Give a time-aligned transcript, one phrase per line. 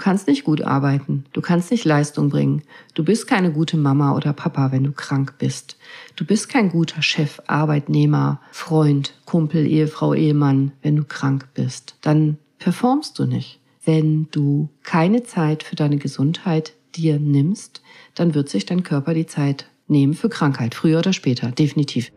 [0.00, 1.24] kannst nicht gut arbeiten.
[1.32, 2.62] Du kannst nicht Leistung bringen.
[2.94, 5.76] Du bist keine gute Mama oder Papa, wenn du krank bist.
[6.16, 11.96] Du bist kein guter Chef, Arbeitnehmer, Freund, Kumpel, Ehefrau, Ehemann, wenn du krank bist.
[12.00, 13.60] Dann performst du nicht.
[13.84, 17.82] Wenn du keine Zeit für deine Gesundheit dir nimmst,
[18.14, 22.10] dann wird sich dein Körper die Zeit nehmen für Krankheit, früher oder später, definitiv.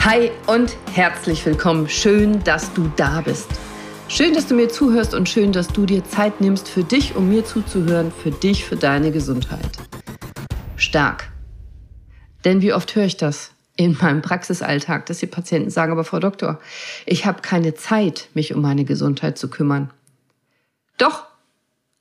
[0.00, 1.88] Hi und herzlich willkommen.
[1.88, 3.48] Schön, dass du da bist.
[4.10, 7.28] Schön, dass du mir zuhörst und schön, dass du dir Zeit nimmst für dich, um
[7.28, 9.68] mir zuzuhören, für dich, für deine Gesundheit.
[10.76, 11.30] Stark.
[12.42, 16.20] Denn wie oft höre ich das in meinem Praxisalltag, dass die Patienten sagen, aber Frau
[16.20, 16.58] Doktor,
[17.04, 19.90] ich habe keine Zeit, mich um meine Gesundheit zu kümmern.
[20.96, 21.26] Doch,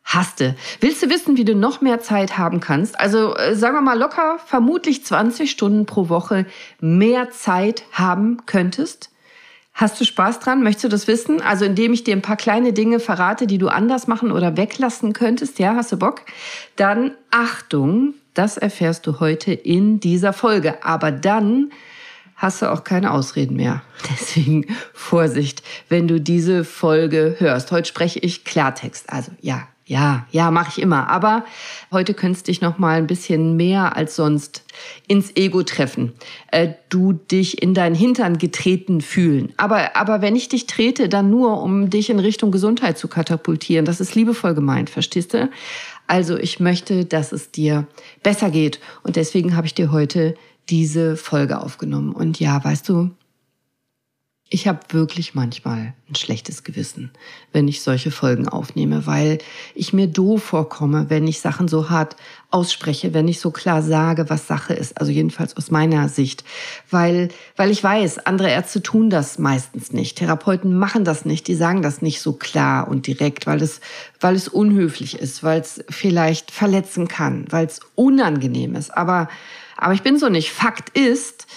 [0.05, 0.55] hasste.
[0.79, 2.97] Willst du wissen, wie du noch mehr Zeit haben kannst?
[2.97, 6.45] Also äh, sagen wir mal locker, vermutlich 20 Stunden pro Woche
[6.79, 9.11] mehr Zeit haben könntest?
[9.77, 10.63] Hast du Spaß dran?
[10.63, 11.39] Möchtest du das wissen?
[11.39, 15.13] Also indem ich dir ein paar kleine Dinge verrate, die du anders machen oder weglassen
[15.13, 15.59] könntest.
[15.59, 16.23] Ja, hast du Bock?
[16.77, 20.83] Dann Achtung, das erfährst du heute in dieser Folge.
[20.83, 21.69] Aber dann
[22.35, 23.83] hast du auch keine Ausreden mehr.
[24.09, 27.71] Deswegen Vorsicht, wenn du diese Folge hörst.
[27.71, 29.13] Heute spreche ich Klartext.
[29.13, 31.09] Also ja, ja, ja, mache ich immer.
[31.09, 31.45] Aber
[31.91, 34.65] heute könntest dich noch mal ein bisschen mehr als sonst
[35.07, 36.11] ins Ego treffen.
[36.51, 39.53] Äh, du dich in deinen Hintern getreten fühlen.
[39.55, 43.85] Aber, aber wenn ich dich trete, dann nur, um dich in Richtung Gesundheit zu katapultieren.
[43.85, 45.49] Das ist liebevoll gemeint, verstehst du?
[46.05, 47.87] Also ich möchte, dass es dir
[48.23, 48.81] besser geht.
[49.03, 50.35] Und deswegen habe ich dir heute
[50.69, 52.11] diese Folge aufgenommen.
[52.11, 53.11] Und ja, weißt du,
[54.49, 57.11] ich habe wirklich manchmal ein schlechtes Gewissen,
[57.51, 59.39] wenn ich solche Folgen aufnehme, weil
[59.75, 62.15] ich mir doof vorkomme, wenn ich Sachen so hart
[62.49, 64.99] ausspreche, wenn ich so klar sage, was Sache ist.
[64.99, 66.45] Also jedenfalls aus meiner Sicht,
[66.89, 70.17] weil weil ich weiß, andere Ärzte tun das meistens nicht.
[70.17, 73.81] Therapeuten machen das nicht, die sagen das nicht so klar und direkt, weil es
[74.21, 78.95] weil es unhöflich ist, weil es vielleicht verletzen kann, weil es unangenehm ist.
[78.95, 79.27] Aber
[79.75, 80.51] aber ich bin so nicht.
[80.51, 81.47] Fakt ist,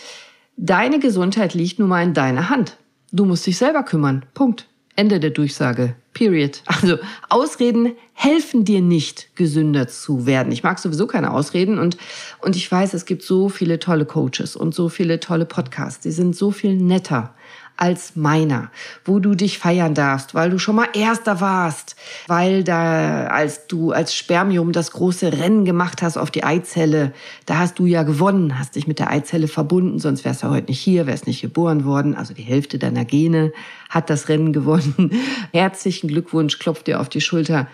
[0.62, 2.76] Deine Gesundheit liegt nun mal in deiner Hand.
[3.12, 4.24] Du musst dich selber kümmern.
[4.34, 4.66] Punkt.
[4.96, 5.96] Ende der Durchsage.
[6.12, 6.62] Period.
[6.66, 6.98] Also
[7.28, 10.52] Ausreden helfen dir nicht, gesünder zu werden.
[10.52, 11.96] Ich mag sowieso keine Ausreden und,
[12.42, 16.00] und ich weiß, es gibt so viele tolle Coaches und so viele tolle Podcasts.
[16.00, 17.34] Die sind so viel netter
[17.80, 18.70] als meiner,
[19.06, 21.96] wo du dich feiern darfst, weil du schon mal Erster warst,
[22.26, 27.14] weil da, als du als Spermium das große Rennen gemacht hast auf die Eizelle,
[27.46, 30.66] da hast du ja gewonnen, hast dich mit der Eizelle verbunden, sonst wärst du heute
[30.66, 32.14] nicht hier, wärst nicht geboren worden.
[32.14, 33.52] Also die Hälfte deiner Gene
[33.88, 35.12] hat das Rennen gewonnen.
[35.52, 37.66] Herzlichen Glückwunsch, klopft dir auf die Schulter.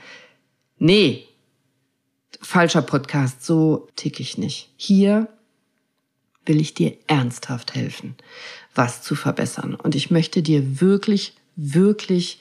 [0.78, 1.25] Nee,
[2.41, 4.71] falscher Podcast, so tick ich nicht.
[4.77, 5.27] Hier
[6.45, 8.15] will ich dir ernsthaft helfen
[8.76, 9.75] was zu verbessern.
[9.75, 12.38] Und ich möchte dir wirklich, wirklich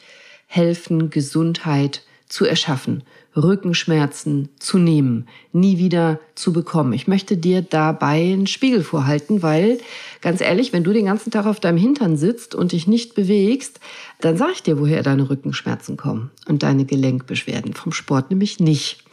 [0.48, 3.04] helfen, Gesundheit zu erschaffen,
[3.36, 6.94] Rückenschmerzen zu nehmen, nie wieder zu bekommen.
[6.94, 9.80] Ich möchte dir dabei einen Spiegel vorhalten, weil
[10.22, 13.80] ganz ehrlich, wenn du den ganzen Tag auf deinem Hintern sitzt und dich nicht bewegst,
[14.22, 17.74] dann sage ich dir, woher deine Rückenschmerzen kommen und deine Gelenkbeschwerden.
[17.74, 19.04] Vom Sport nämlich nicht.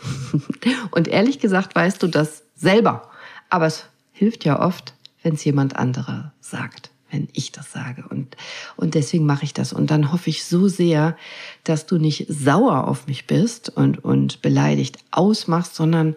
[0.90, 3.10] Und ehrlich gesagt weißt du das selber.
[3.50, 8.04] Aber es hilft ja oft, wenn es jemand anderer sagt wenn ich das sage.
[8.08, 8.36] Und,
[8.76, 9.72] und deswegen mache ich das.
[9.72, 11.16] Und dann hoffe ich so sehr,
[11.62, 16.16] dass du nicht sauer auf mich bist und, und beleidigt ausmachst, sondern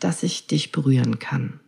[0.00, 1.60] dass ich dich berühren kann.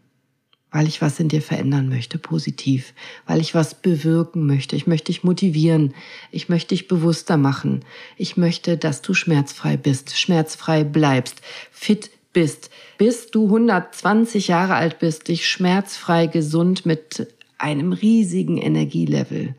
[0.72, 2.92] Weil ich was in dir verändern möchte, positiv.
[3.26, 4.76] Weil ich was bewirken möchte.
[4.76, 5.94] Ich möchte dich motivieren.
[6.30, 7.84] Ich möchte dich bewusster machen.
[8.16, 11.40] Ich möchte, dass du schmerzfrei bist, schmerzfrei bleibst,
[11.72, 17.26] fit bist, bis du 120 Jahre alt bist, dich schmerzfrei gesund mit
[17.60, 19.54] einem riesigen Energielevel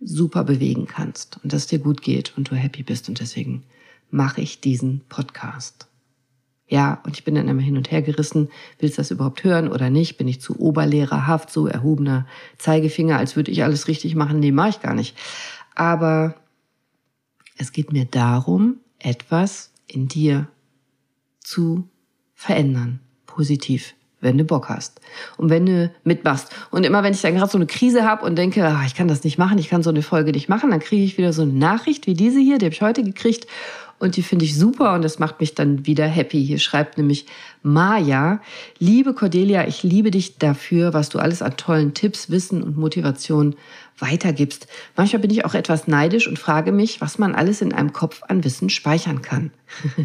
[0.00, 3.08] super bewegen kannst und dass dir gut geht und du happy bist.
[3.08, 3.62] Und deswegen
[4.10, 5.88] mache ich diesen Podcast.
[6.68, 8.48] Ja, und ich bin dann immer hin und her gerissen.
[8.80, 10.18] Willst du das überhaupt hören oder nicht?
[10.18, 12.26] Bin ich zu oberlehrerhaft, so erhobener
[12.58, 14.40] Zeigefinger, als würde ich alles richtig machen?
[14.40, 15.16] Nee, mache ich gar nicht.
[15.76, 16.34] Aber
[17.56, 20.48] es geht mir darum, etwas in dir
[21.38, 21.88] zu
[22.34, 23.94] verändern, positiv
[24.26, 25.00] wenn du Bock hast
[25.38, 26.54] und wenn du mitmachst.
[26.70, 29.08] Und immer wenn ich dann gerade so eine Krise habe und denke, ach, ich kann
[29.08, 31.42] das nicht machen, ich kann so eine Folge nicht machen, dann kriege ich wieder so
[31.42, 33.46] eine Nachricht wie diese hier, die habe ich heute gekriegt
[33.98, 36.44] und die finde ich super und das macht mich dann wieder happy.
[36.44, 37.26] Hier schreibt nämlich
[37.62, 38.40] Maja,
[38.78, 43.56] liebe Cordelia, ich liebe dich dafür, was du alles an tollen Tipps, Wissen und Motivation
[43.98, 44.66] weitergibst.
[44.94, 48.22] Manchmal bin ich auch etwas neidisch und frage mich, was man alles in einem Kopf
[48.28, 49.50] an Wissen speichern kann.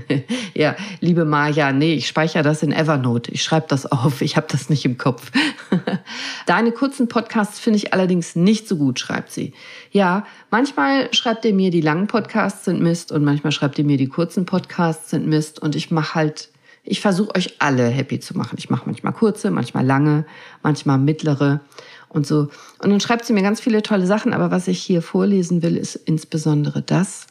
[0.53, 3.31] ja, liebe Maja, nee, ich speichere das in Evernote.
[3.31, 4.21] Ich schreibe das auf.
[4.21, 5.31] Ich habe das nicht im Kopf.
[6.45, 9.53] Deine kurzen Podcasts finde ich allerdings nicht so gut, schreibt sie.
[9.91, 13.97] Ja, manchmal schreibt ihr mir, die langen Podcasts sind Mist und manchmal schreibt ihr mir,
[13.97, 16.49] die kurzen Podcasts sind Mist und ich mache halt,
[16.83, 18.55] ich versuche euch alle happy zu machen.
[18.57, 20.25] Ich mache manchmal kurze, manchmal lange,
[20.63, 21.61] manchmal mittlere
[22.09, 22.49] und so.
[22.79, 25.77] Und dann schreibt sie mir ganz viele tolle Sachen, aber was ich hier vorlesen will,
[25.77, 27.27] ist insbesondere das.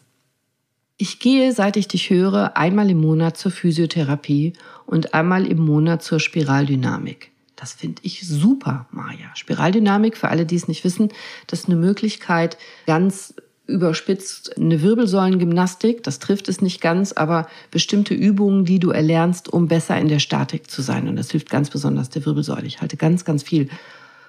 [0.96, 4.52] Ich gehe, seit ich dich höre, einmal im Monat zur Physiotherapie
[4.86, 7.30] und einmal im Monat zur Spiraldynamik.
[7.56, 9.30] Das finde ich super, Maja.
[9.34, 11.10] Spiraldynamik, für alle, die es nicht wissen,
[11.46, 12.56] das ist eine Möglichkeit,
[12.86, 13.34] ganz
[13.70, 19.68] überspitzt eine Wirbelsäulengymnastik, das trifft es nicht ganz, aber bestimmte Übungen, die du erlernst, um
[19.68, 21.08] besser in der Statik zu sein.
[21.08, 22.66] Und das hilft ganz besonders der Wirbelsäule.
[22.66, 23.68] Ich halte ganz, ganz viel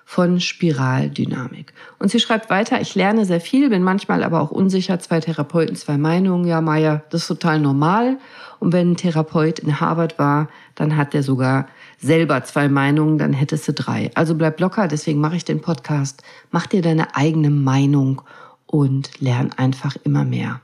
[0.06, 1.74] von Spiraldynamik.
[1.98, 5.78] Und sie schreibt weiter, ich lerne sehr viel, bin manchmal aber auch unsicher, zwei Therapeuten,
[5.78, 6.46] zwei Meinungen.
[6.46, 8.18] Ja, Maja, das ist total normal.
[8.60, 11.68] Und wenn ein Therapeut in Harvard war, dann hat der sogar
[11.98, 14.12] selber zwei Meinungen, dann hättest du drei.
[14.14, 16.24] Also bleib locker, deswegen mache ich den Podcast.
[16.52, 18.22] Mach dir deine eigene Meinung
[18.72, 20.62] und lern einfach immer mehr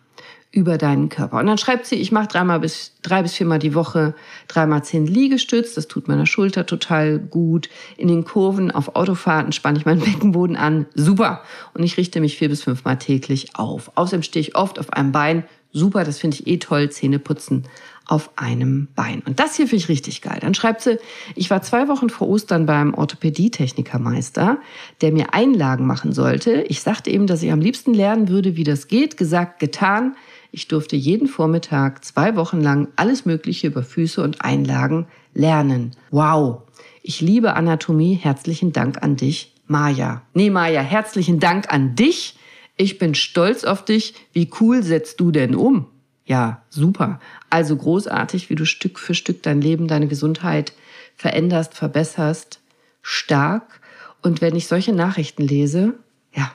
[0.52, 1.38] über deinen Körper.
[1.38, 4.16] Und dann schreibt sie, ich mache dreimal bis drei bis viermal die Woche
[4.48, 5.76] dreimal zehn Liegestütz.
[5.76, 7.70] Das tut meiner Schulter total gut.
[7.98, 10.88] In den Kurven auf Autofahrten spanne ich meinen Beckenboden an.
[10.96, 11.44] Super.
[11.74, 13.92] Und ich richte mich vier bis fünfmal täglich auf.
[13.96, 15.44] Außerdem stehe ich oft auf einem Bein.
[15.74, 16.90] Super, das finde ich eh toll.
[16.90, 17.66] Zähne putzen
[18.08, 19.22] auf einem Bein.
[19.26, 20.40] Und das hier finde ich richtig geil.
[20.42, 20.98] Dann schreibt sie,
[21.36, 24.58] ich war zwei Wochen vor Ostern beim Orthopädie-Technikermeister,
[25.02, 26.62] der mir Einlagen machen sollte.
[26.64, 29.18] Ich sagte ihm, dass ich am liebsten lernen würde, wie das geht.
[29.18, 30.16] Gesagt, getan.
[30.52, 35.92] Ich durfte jeden Vormittag zwei Wochen lang alles Mögliche über Füße und Einlagen lernen.
[36.10, 36.64] Wow!
[37.04, 38.16] Ich liebe Anatomie.
[38.16, 40.24] Herzlichen Dank an dich, Maja.
[40.34, 42.36] Nee, Maja, herzlichen Dank an dich.
[42.76, 44.14] Ich bin stolz auf dich.
[44.34, 45.88] Wie cool setzt du denn um?
[46.28, 47.22] Ja, super.
[47.50, 50.74] Also großartig, wie du Stück für Stück dein Leben, deine Gesundheit
[51.16, 52.60] veränderst, verbesserst.
[53.02, 53.80] Stark.
[54.22, 55.94] Und wenn ich solche Nachrichten lese,
[56.34, 56.52] ja,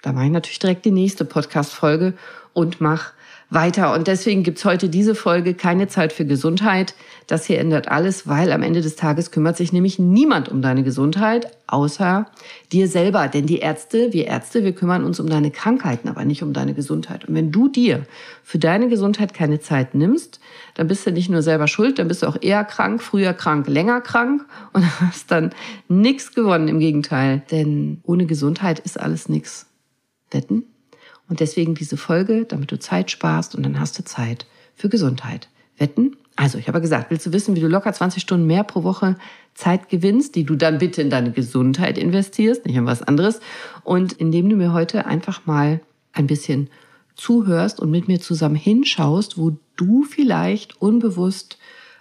[0.00, 2.14] da mache ich natürlich direkt die nächste Podcast-Folge
[2.54, 3.12] und mache
[3.50, 3.94] weiter.
[3.94, 6.94] Und deswegen gibt's heute diese Folge keine Zeit für Gesundheit.
[7.26, 10.82] Das hier ändert alles, weil am Ende des Tages kümmert sich nämlich niemand um deine
[10.82, 12.26] Gesundheit, außer
[12.72, 13.28] dir selber.
[13.28, 16.74] Denn die Ärzte, wir Ärzte, wir kümmern uns um deine Krankheiten, aber nicht um deine
[16.74, 17.26] Gesundheit.
[17.26, 18.04] Und wenn du dir
[18.42, 20.40] für deine Gesundheit keine Zeit nimmst,
[20.74, 23.68] dann bist du nicht nur selber schuld, dann bist du auch eher krank, früher krank,
[23.68, 25.50] länger krank und hast dann
[25.88, 26.68] nichts gewonnen.
[26.68, 27.42] Im Gegenteil.
[27.50, 29.66] Denn ohne Gesundheit ist alles nichts.
[30.30, 30.64] Wetten?
[31.28, 35.48] Und deswegen diese Folge, damit du Zeit sparst und dann hast du Zeit für Gesundheit.
[35.78, 36.16] Wetten?
[36.36, 39.16] Also, ich habe gesagt, willst du wissen, wie du locker 20 Stunden mehr pro Woche
[39.54, 43.40] Zeit gewinnst, die du dann bitte in deine Gesundheit investierst, nicht in was anderes.
[43.84, 45.80] Und indem du mir heute einfach mal
[46.12, 46.70] ein bisschen
[47.14, 51.58] zuhörst und mit mir zusammen hinschaust, wo du vielleicht unbewusst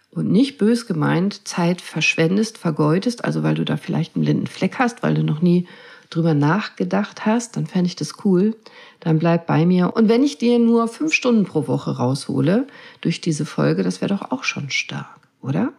[0.10, 4.80] und nicht bös gemeint Zeit verschwendest, vergeudest, also weil du da vielleicht einen blinden Fleck
[4.80, 5.68] hast, weil du noch nie
[6.16, 8.56] drüber nachgedacht hast, dann fände ich das cool.
[9.00, 9.96] Dann bleib bei mir.
[9.96, 12.68] Und wenn ich dir nur fünf Stunden pro Woche raushole
[13.02, 15.74] durch diese Folge, das wäre doch auch schon stark, oder?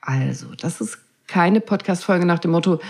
[0.00, 2.80] Also, das ist keine Podcast-Folge nach dem Motto,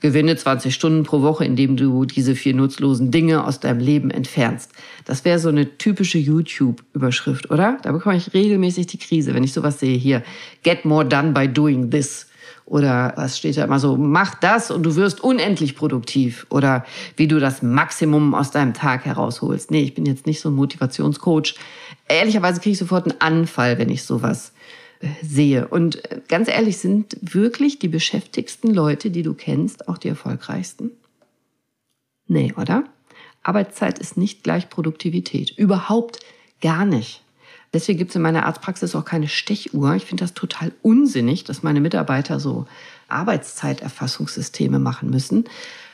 [0.00, 4.72] gewinne 20 Stunden pro Woche, indem du diese vier nutzlosen Dinge aus deinem Leben entfernst.
[5.04, 7.78] Das wäre so eine typische YouTube-Überschrift, oder?
[7.82, 10.22] Da bekomme ich regelmäßig die Krise, wenn ich sowas sehe hier.
[10.64, 12.26] Get more done by doing this.
[12.66, 16.46] Oder was steht da immer so, mach das und du wirst unendlich produktiv.
[16.48, 16.84] Oder
[17.16, 19.70] wie du das Maximum aus deinem Tag herausholst.
[19.70, 21.54] Nee, ich bin jetzt nicht so ein Motivationscoach.
[22.08, 24.52] Ehrlicherweise kriege ich sofort einen Anfall, wenn ich sowas
[25.00, 25.68] äh, sehe.
[25.68, 30.90] Und äh, ganz ehrlich, sind wirklich die beschäftigsten Leute, die du kennst, auch die erfolgreichsten?
[32.26, 32.84] Nee, oder?
[33.42, 35.50] Arbeitszeit ist nicht gleich Produktivität.
[35.58, 36.20] Überhaupt
[36.62, 37.23] gar nicht.
[37.74, 39.94] Deswegen gibt es in meiner Arztpraxis auch keine Stechuhr.
[39.96, 42.66] Ich finde das total unsinnig, dass meine Mitarbeiter so
[43.08, 45.44] Arbeitszeiterfassungssysteme machen müssen.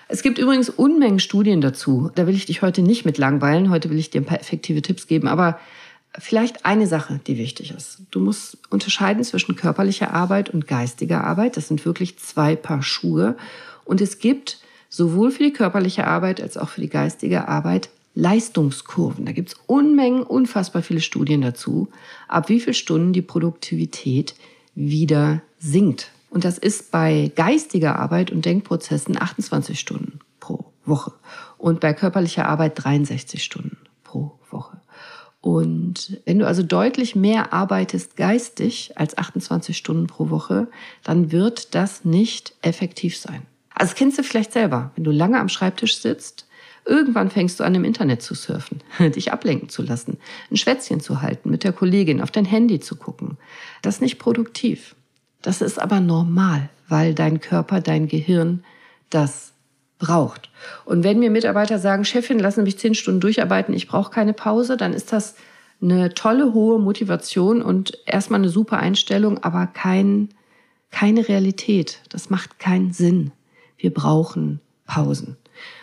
[0.07, 2.11] Es gibt übrigens Unmengen Studien dazu.
[2.15, 3.71] Da will ich dich heute nicht mit langweilen.
[3.71, 5.27] Heute will ich dir ein paar effektive Tipps geben.
[5.27, 5.59] Aber
[6.19, 8.03] vielleicht eine Sache, die wichtig ist.
[8.11, 11.57] Du musst unterscheiden zwischen körperlicher Arbeit und geistiger Arbeit.
[11.57, 13.37] Das sind wirklich zwei Paar Schuhe.
[13.85, 14.59] Und es gibt
[14.89, 17.89] sowohl für die körperliche Arbeit als auch für die geistige Arbeit
[18.21, 19.25] Leistungskurven.
[19.25, 21.89] Da gibt es Unmengen, unfassbar viele Studien dazu,
[22.29, 24.35] ab wie viel Stunden die Produktivität
[24.75, 26.11] wieder sinkt.
[26.29, 31.13] Und das ist bei geistiger Arbeit und Denkprozessen 28 Stunden pro Woche
[31.59, 34.81] und bei körperlicher Arbeit 63 Stunden pro Woche.
[35.41, 40.69] Und wenn du also deutlich mehr arbeitest geistig als 28 Stunden pro Woche,
[41.03, 43.47] dann wird das nicht effektiv sein.
[43.75, 46.47] Also kennst du vielleicht selber, wenn du lange am Schreibtisch sitzt
[46.91, 50.19] Irgendwann fängst du an, im Internet zu surfen, dich ablenken zu lassen,
[50.51, 53.39] ein Schwätzchen zu halten, mit der Kollegin auf dein Handy zu gucken.
[53.81, 54.97] Das ist nicht produktiv.
[55.41, 58.65] Das ist aber normal, weil dein Körper, dein Gehirn
[59.09, 59.53] das
[60.01, 60.51] braucht.
[60.85, 64.77] Und wenn mir Mitarbeiter sagen, Chefin, lassen mich zehn Stunden durcharbeiten, ich brauche keine Pause,
[64.77, 65.37] dann ist das
[65.81, 70.31] eine tolle, hohe Motivation und erstmal eine super Einstellung, aber kein,
[70.91, 72.01] keine Realität.
[72.09, 73.31] Das macht keinen Sinn.
[73.79, 75.37] Wir brauchen Pausen,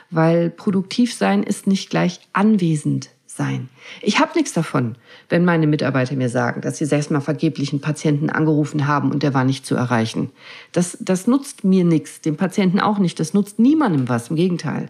[0.09, 3.69] weil produktiv sein ist nicht gleich anwesend sein.
[4.01, 4.95] Ich habe nichts davon,
[5.29, 9.33] wenn meine Mitarbeiter mir sagen, dass sie sechsmal vergeblich einen Patienten angerufen haben und der
[9.33, 10.31] war nicht zu erreichen.
[10.71, 13.19] Das, das nutzt mir nichts, dem Patienten auch nicht.
[13.19, 14.89] Das nutzt niemandem was, im Gegenteil.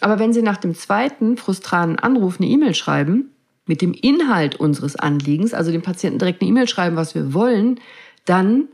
[0.00, 3.30] Aber wenn Sie nach dem zweiten frustranen Anruf eine E-Mail schreiben,
[3.66, 7.80] mit dem Inhalt unseres Anliegens, also dem Patienten direkt eine E-Mail schreiben, was wir wollen,
[8.24, 8.68] dann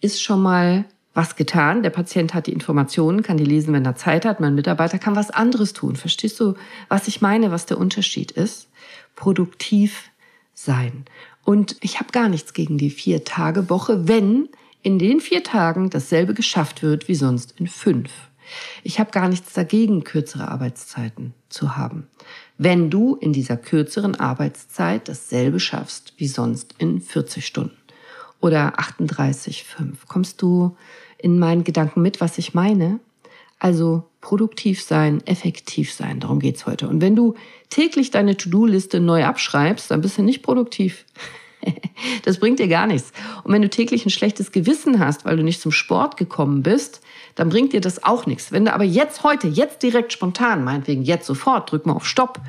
[0.00, 0.84] ist schon mal
[1.16, 1.82] was getan.
[1.82, 4.40] Der Patient hat die Informationen, kann die lesen, wenn er Zeit hat.
[4.40, 5.96] Mein Mitarbeiter kann was anderes tun.
[5.96, 6.54] Verstehst du,
[6.88, 8.68] was ich meine, was der Unterschied ist?
[9.14, 10.10] Produktiv
[10.54, 11.04] sein.
[11.44, 14.48] Und ich habe gar nichts gegen die Vier-Tage-Woche, wenn
[14.82, 18.10] in den vier Tagen dasselbe geschafft wird wie sonst in fünf.
[18.84, 22.06] Ich habe gar nichts dagegen, kürzere Arbeitszeiten zu haben
[22.58, 27.76] wenn du in dieser kürzeren Arbeitszeit dasselbe schaffst wie sonst in 40 Stunden
[28.40, 30.06] oder 38,5.
[30.08, 30.76] Kommst du
[31.18, 33.00] in meinen Gedanken mit, was ich meine?
[33.58, 36.88] Also produktiv sein, effektiv sein, darum geht's heute.
[36.88, 37.34] Und wenn du
[37.70, 41.06] täglich deine To-Do-Liste neu abschreibst, dann bist du nicht produktiv.
[42.24, 43.12] das bringt dir gar nichts.
[43.44, 47.00] Und wenn du täglich ein schlechtes Gewissen hast, weil du nicht zum Sport gekommen bist,
[47.34, 48.52] dann bringt dir das auch nichts.
[48.52, 52.40] Wenn du aber jetzt heute, jetzt direkt spontan, meinetwegen jetzt sofort, drück mal auf Stopp,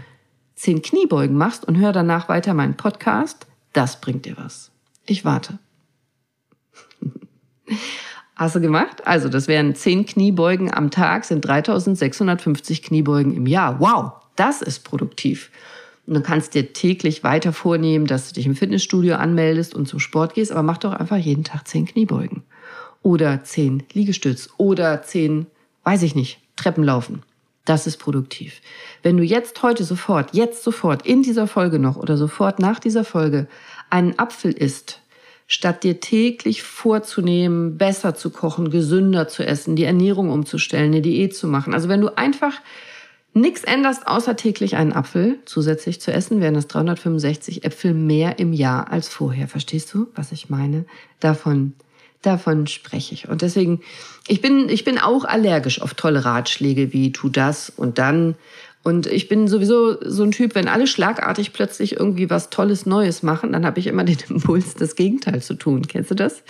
[0.56, 4.72] zehn Kniebeugen machst und hör danach weiter meinen Podcast, das bringt dir was.
[5.06, 5.60] Ich warte.
[8.38, 9.08] Hast du gemacht?
[9.08, 13.80] Also, das wären zehn Kniebeugen am Tag, sind 3650 Kniebeugen im Jahr.
[13.80, 15.50] Wow, das ist produktiv.
[16.06, 20.00] Und du kannst dir täglich weiter vornehmen, dass du dich im Fitnessstudio anmeldest und zum
[20.00, 22.44] Sport gehst, aber mach doch einfach jeden Tag zehn Kniebeugen
[23.02, 25.48] oder zehn Liegestütz oder zehn,
[25.84, 27.24] weiß ich nicht, Treppen laufen.
[27.66, 28.62] Das ist produktiv.
[29.02, 33.04] Wenn du jetzt heute sofort, jetzt sofort in dieser Folge noch oder sofort nach dieser
[33.04, 33.48] Folge
[33.90, 35.02] einen Apfel isst,
[35.48, 41.36] statt dir täglich vorzunehmen, besser zu kochen, gesünder zu essen, die Ernährung umzustellen, eine Diät
[41.36, 41.74] zu machen.
[41.74, 42.62] Also wenn du einfach
[43.34, 48.52] nichts änderst, außer täglich einen Apfel zusätzlich zu essen, wären das 365 Äpfel mehr im
[48.52, 49.48] Jahr als vorher.
[49.48, 50.86] Verstehst du, was ich meine?
[51.20, 51.74] Davon
[52.22, 53.30] davon spreche ich.
[53.30, 53.82] Und deswegen,
[54.28, 58.36] ich bin, ich bin auch allergisch auf tolle Ratschläge wie tu das und dann.
[58.88, 63.22] Und ich bin sowieso so ein Typ, wenn alle schlagartig plötzlich irgendwie was Tolles Neues
[63.22, 65.86] machen, dann habe ich immer den Impuls, das Gegenteil zu tun.
[65.90, 66.42] Kennst du das?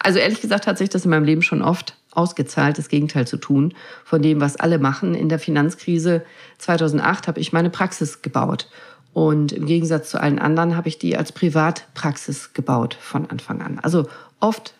[0.00, 3.36] Also ehrlich gesagt hat sich das in meinem Leben schon oft ausgezahlt, das Gegenteil zu
[3.36, 3.74] tun
[4.04, 5.14] von dem, was alle machen.
[5.14, 6.24] In der Finanzkrise
[6.58, 8.68] 2008 habe ich meine Praxis gebaut.
[9.12, 13.78] Und im Gegensatz zu allen anderen habe ich die als Privatpraxis gebaut von Anfang an.
[13.78, 14.08] Also
[14.40, 14.74] oft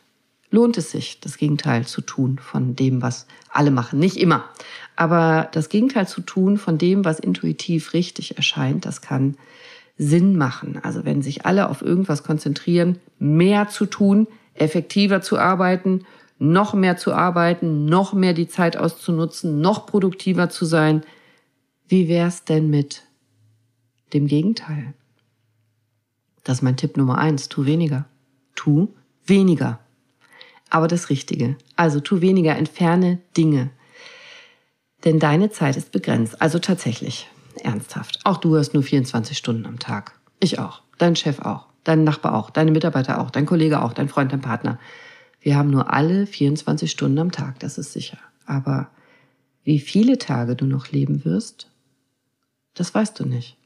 [0.55, 3.99] lohnt es sich, das Gegenteil zu tun von dem, was alle machen.
[3.99, 4.45] Nicht immer.
[4.97, 9.37] Aber das Gegenteil zu tun von dem, was intuitiv richtig erscheint, das kann
[9.99, 10.79] Sinn machen.
[10.83, 16.05] Also wenn sich alle auf irgendwas konzentrieren, mehr zu tun, effektiver zu arbeiten,
[16.39, 21.03] noch mehr zu arbeiten, noch mehr die Zeit auszunutzen, noch produktiver zu sein,
[21.89, 23.03] wie wär's denn mit
[24.13, 24.95] dem Gegenteil?
[26.45, 27.49] Das ist mein Tipp Nummer eins.
[27.49, 28.05] Tu weniger.
[28.55, 28.89] Tu
[29.27, 29.81] weniger
[30.75, 31.57] aber das Richtige.
[31.77, 33.71] Also tu weniger, entferne Dinge.
[35.05, 36.43] Denn deine Zeit ist begrenzt.
[36.43, 37.29] Also tatsächlich,
[37.63, 38.19] ernsthaft.
[38.25, 40.19] Auch du hast nur 24 Stunden am Tag.
[40.41, 40.83] Ich auch.
[40.99, 41.67] Dein Chef auch.
[41.85, 42.51] Dein Nachbar auch.
[42.51, 43.31] Deine Mitarbeiter auch.
[43.31, 43.93] Dein Kollege auch.
[43.93, 44.81] Dein Freund, dein Partner.
[45.41, 48.19] Wir haben nur alle 24 Stunden am Tag, das ist sicher.
[48.45, 48.89] Aber
[49.63, 51.71] wie viele Tage du noch leben wirst,
[52.75, 53.57] das weißt du nicht.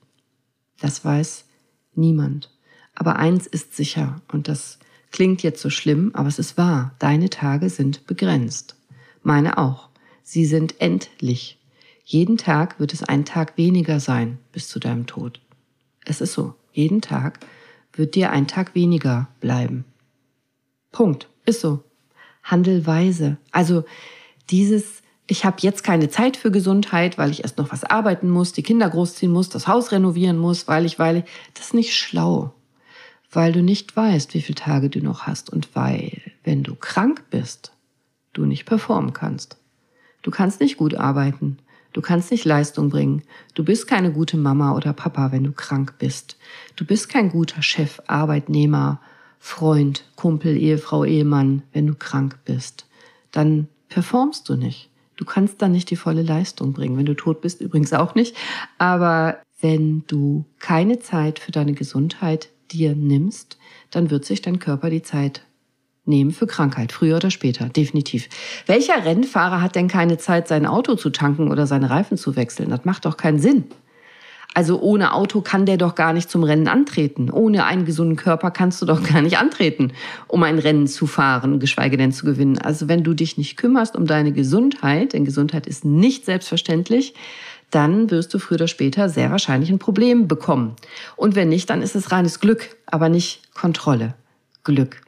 [0.78, 1.46] Das weiß
[1.94, 2.50] niemand.
[2.94, 4.78] Aber eins ist sicher, und das
[5.10, 6.94] Klingt jetzt so schlimm, aber es ist wahr.
[6.98, 8.76] Deine Tage sind begrenzt.
[9.22, 9.88] Meine auch.
[10.22, 11.58] Sie sind endlich.
[12.04, 15.40] Jeden Tag wird es ein Tag weniger sein bis zu deinem Tod.
[16.04, 16.54] Es ist so.
[16.72, 17.40] Jeden Tag
[17.92, 19.84] wird dir ein Tag weniger bleiben.
[20.92, 21.28] Punkt.
[21.46, 21.82] Ist so.
[22.42, 23.38] Handel weise.
[23.50, 23.84] Also
[24.50, 28.52] dieses, ich habe jetzt keine Zeit für Gesundheit, weil ich erst noch was arbeiten muss,
[28.52, 31.24] die Kinder großziehen muss, das Haus renovieren muss, weil ich, weil ich,
[31.54, 32.54] das ist nicht schlau
[33.30, 37.24] weil du nicht weißt, wie viele Tage du noch hast und weil, wenn du krank
[37.30, 37.72] bist,
[38.32, 39.58] du nicht performen kannst.
[40.22, 41.58] Du kannst nicht gut arbeiten.
[41.92, 43.22] Du kannst nicht Leistung bringen.
[43.54, 46.36] Du bist keine gute Mama oder Papa, wenn du krank bist.
[46.76, 49.00] Du bist kein guter Chef, Arbeitnehmer,
[49.38, 52.86] Freund, Kumpel, Ehefrau, Ehemann, wenn du krank bist.
[53.32, 54.90] Dann performst du nicht.
[55.16, 56.96] Du kannst dann nicht die volle Leistung bringen.
[56.96, 58.36] Wenn du tot bist, übrigens auch nicht.
[58.78, 63.58] Aber wenn du keine Zeit für deine Gesundheit dir nimmst,
[63.90, 65.42] dann wird sich dein Körper die Zeit
[66.04, 68.28] nehmen für Krankheit, früher oder später, definitiv.
[68.66, 72.70] Welcher Rennfahrer hat denn keine Zeit, sein Auto zu tanken oder seine Reifen zu wechseln?
[72.70, 73.64] Das macht doch keinen Sinn.
[74.54, 77.30] Also ohne Auto kann der doch gar nicht zum Rennen antreten.
[77.30, 79.92] Ohne einen gesunden Körper kannst du doch gar nicht antreten,
[80.26, 82.58] um ein Rennen zu fahren, geschweige denn zu gewinnen.
[82.58, 87.14] Also wenn du dich nicht kümmerst um deine Gesundheit, denn Gesundheit ist nicht selbstverständlich,
[87.70, 90.76] dann wirst du früher oder später sehr wahrscheinlich ein Problem bekommen.
[91.16, 94.14] Und wenn nicht, dann ist es reines Glück, aber nicht Kontrolle.
[94.64, 95.02] Glück.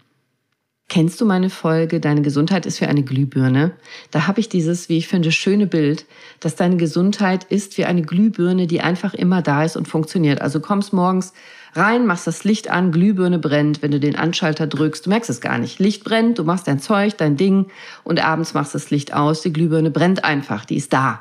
[0.90, 3.70] Kennst du meine Folge Deine Gesundheit ist wie eine Glühbirne?
[4.10, 6.04] Da habe ich dieses, wie ich finde, schöne Bild,
[6.40, 10.40] dass deine Gesundheit ist wie eine Glühbirne, die einfach immer da ist und funktioniert.
[10.40, 11.32] Also kommst morgens
[11.74, 15.40] rein, machst das Licht an, Glühbirne brennt, wenn du den Anschalter drückst, du merkst es
[15.40, 15.78] gar nicht.
[15.78, 17.66] Licht brennt, du machst dein Zeug, dein Ding
[18.02, 21.20] und abends machst das Licht aus, die Glühbirne brennt einfach, die ist da.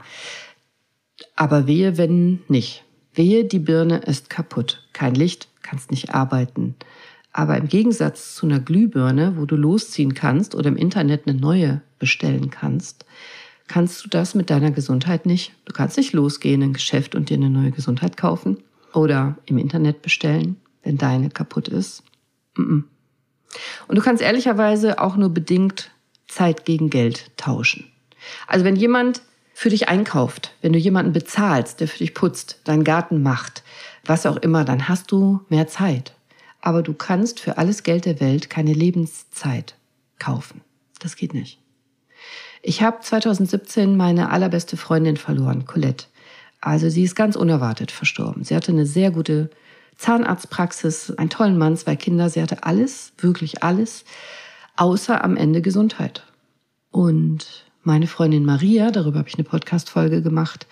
[1.35, 2.83] Aber wehe, wenn nicht.
[3.13, 4.88] Wehe, die Birne ist kaputt.
[4.93, 6.75] Kein Licht, kannst nicht arbeiten.
[7.31, 11.81] Aber im Gegensatz zu einer Glühbirne, wo du losziehen kannst oder im Internet eine neue
[11.99, 13.05] bestellen kannst,
[13.67, 15.53] kannst du das mit deiner Gesundheit nicht.
[15.65, 18.57] Du kannst nicht losgehen in ein Geschäft und dir eine neue Gesundheit kaufen
[18.93, 22.03] oder im Internet bestellen, wenn deine kaputt ist.
[22.55, 22.85] Und
[23.88, 25.91] du kannst ehrlicherweise auch nur bedingt
[26.27, 27.85] Zeit gegen Geld tauschen.
[28.47, 29.21] Also wenn jemand
[29.59, 33.63] für dich einkauft, wenn du jemanden bezahlst, der für dich putzt, deinen Garten macht,
[34.05, 36.13] was auch immer, dann hast du mehr Zeit
[36.61, 39.75] aber du kannst für alles Geld der Welt keine Lebenszeit
[40.17, 40.61] kaufen.
[40.99, 41.59] Das geht nicht.
[42.61, 46.07] Ich habe 2017 meine allerbeste Freundin verloren, Colette.
[46.59, 48.43] Also sie ist ganz unerwartet verstorben.
[48.43, 49.49] Sie hatte eine sehr gute
[49.95, 52.29] Zahnarztpraxis, einen tollen Mann, zwei Kinder.
[52.29, 54.03] Sie hatte alles, wirklich alles,
[54.75, 56.25] außer am Ende Gesundheit.
[56.91, 60.67] Und meine Freundin Maria, darüber habe ich eine Podcast-Folge gemacht,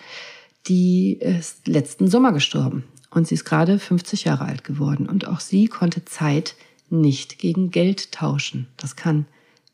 [0.68, 2.84] die ist letzten Sommer gestorben.
[3.10, 5.08] Und sie ist gerade 50 Jahre alt geworden.
[5.08, 6.54] Und auch sie konnte Zeit
[6.90, 8.68] nicht gegen Geld tauschen.
[8.76, 9.26] Das kann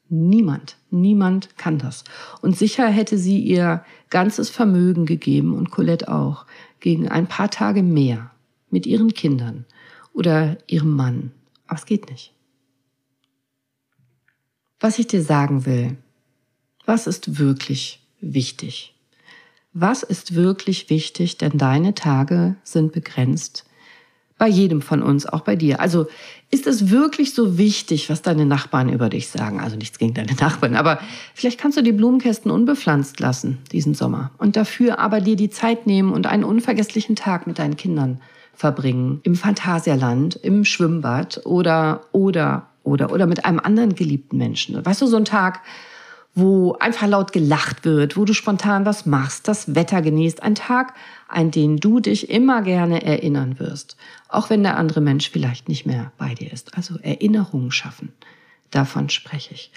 [0.09, 0.79] niemand.
[0.91, 2.05] Niemand kann das.
[2.41, 6.47] Und sicher hätte sie ihr ganzes Vermögen gegeben und Colette auch
[6.81, 8.31] gegen ein paar Tage mehr
[8.71, 9.67] mit ihren Kindern
[10.15, 11.33] oder ihrem Mann.
[11.67, 12.33] Aber es geht nicht.
[14.81, 15.99] Was ich dir sagen will,
[16.87, 18.95] was ist wirklich wichtig?
[19.73, 23.65] Was ist wirklich wichtig, denn deine Tage sind begrenzt.
[24.39, 25.81] Bei jedem von uns, auch bei dir.
[25.81, 26.07] Also
[26.51, 29.61] ist es wirklich so wichtig, was deine Nachbarn über dich sagen?
[29.61, 31.01] Also nichts gegen deine Nachbarn, aber
[31.35, 35.87] vielleicht kannst du die Blumenkästen unbepflanzt lassen diesen Sommer und dafür aber dir die Zeit
[35.87, 38.21] nehmen und einen unvergesslichen Tag mit deinen Kindern
[38.55, 39.21] verbringen.
[39.25, 44.85] Im Phantasialand, im Schwimmbad oder, oder, oder, oder mit einem anderen geliebten Menschen.
[44.85, 45.63] Weißt du, so ein Tag,
[46.35, 50.43] wo einfach laut gelacht wird, wo du spontan was machst, das Wetter genießt.
[50.43, 50.95] Ein Tag,
[51.29, 53.97] an den du dich immer gerne erinnern wirst,
[54.29, 56.77] auch wenn der andere Mensch vielleicht nicht mehr bei dir ist.
[56.77, 58.13] Also Erinnerungen schaffen,
[58.71, 59.71] davon spreche ich.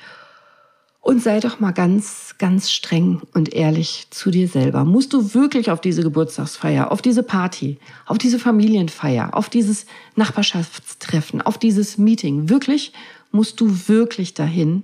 [0.99, 4.83] Und sei doch mal ganz, ganz streng und ehrlich zu dir selber.
[4.83, 11.41] Musst du wirklich auf diese Geburtstagsfeier, auf diese Party, auf diese Familienfeier, auf dieses Nachbarschaftstreffen,
[11.41, 12.91] auf dieses Meeting, wirklich,
[13.31, 14.83] musst du wirklich dahin?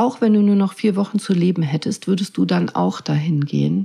[0.00, 3.44] Auch wenn du nur noch vier Wochen zu leben hättest, würdest du dann auch dahin
[3.44, 3.84] gehen?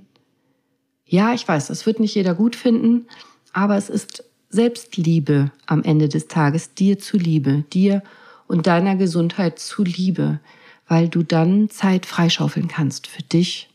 [1.06, 3.08] Ja, ich weiß, das wird nicht jeder gut finden,
[3.52, 8.02] aber es ist Selbstliebe am Ende des Tages, dir zuliebe, dir
[8.48, 10.40] und deiner Gesundheit zuliebe,
[10.88, 13.68] weil du dann Zeit freischaufeln kannst für dich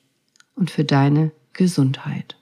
[0.54, 2.36] und für deine Gesundheit.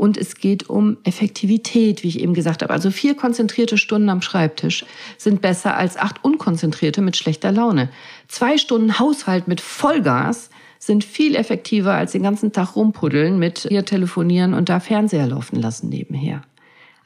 [0.00, 2.72] Und es geht um Effektivität, wie ich eben gesagt habe.
[2.72, 4.86] Also vier konzentrierte Stunden am Schreibtisch
[5.18, 7.90] sind besser als acht unkonzentrierte mit schlechter Laune.
[8.26, 13.84] Zwei Stunden Haushalt mit Vollgas sind viel effektiver als den ganzen Tag rumpuddeln mit ihr
[13.84, 16.44] telefonieren und da Fernseher laufen lassen nebenher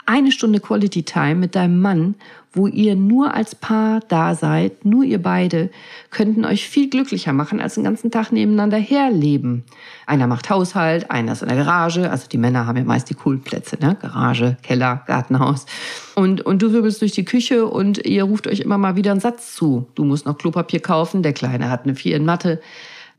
[0.07, 2.15] eine Stunde Quality Time mit deinem Mann,
[2.53, 5.71] wo ihr nur als Paar da seid, nur ihr beide,
[6.11, 9.65] könnten euch viel glücklicher machen, als den ganzen Tag nebeneinander herleben.
[10.07, 13.15] Einer macht Haushalt, einer ist in der Garage, also die Männer haben ja meist die
[13.15, 13.97] coolen Plätze, ne?
[14.01, 15.67] Garage, Keller, Gartenhaus.
[16.15, 19.21] Und, und du wirbelst durch die Küche und ihr ruft euch immer mal wieder einen
[19.21, 19.89] Satz zu.
[19.95, 22.61] Du musst noch Klopapier kaufen, der Kleine hat eine Vier in Mathe.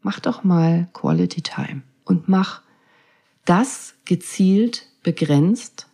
[0.02, 2.62] Mach doch mal Quality Time und mach
[3.44, 5.88] das gezielt begrenzt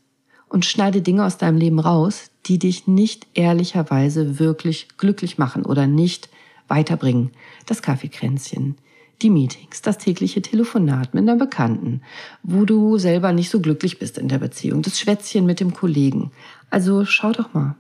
[0.52, 5.88] und schneide Dinge aus deinem Leben raus, die dich nicht ehrlicherweise wirklich glücklich machen oder
[5.88, 6.30] nicht
[6.68, 7.32] weiterbringen.
[7.66, 8.76] Das Kaffeekränzchen,
[9.22, 12.02] die Meetings, das tägliche Telefonat mit einer Bekannten,
[12.44, 16.32] wo du selber nicht so glücklich bist in der Beziehung, das Schwätzchen mit dem Kollegen.
[16.70, 17.76] Also schau doch mal,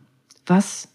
[0.45, 0.87] was,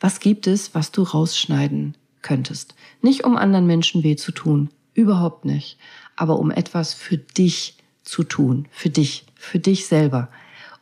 [0.00, 2.74] was gibt es, was du rausschneiden könntest?
[3.00, 5.78] Nicht um anderen Menschen weh zu tun, überhaupt nicht,
[6.14, 10.28] aber um etwas für dich zu tun, für dich, für dich selber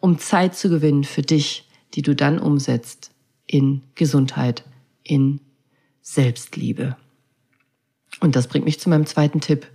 [0.00, 3.10] um Zeit zu gewinnen für dich, die du dann umsetzt
[3.46, 4.64] in Gesundheit,
[5.02, 5.40] in
[6.02, 6.96] Selbstliebe.
[8.20, 9.66] Und das bringt mich zu meinem zweiten Tipp.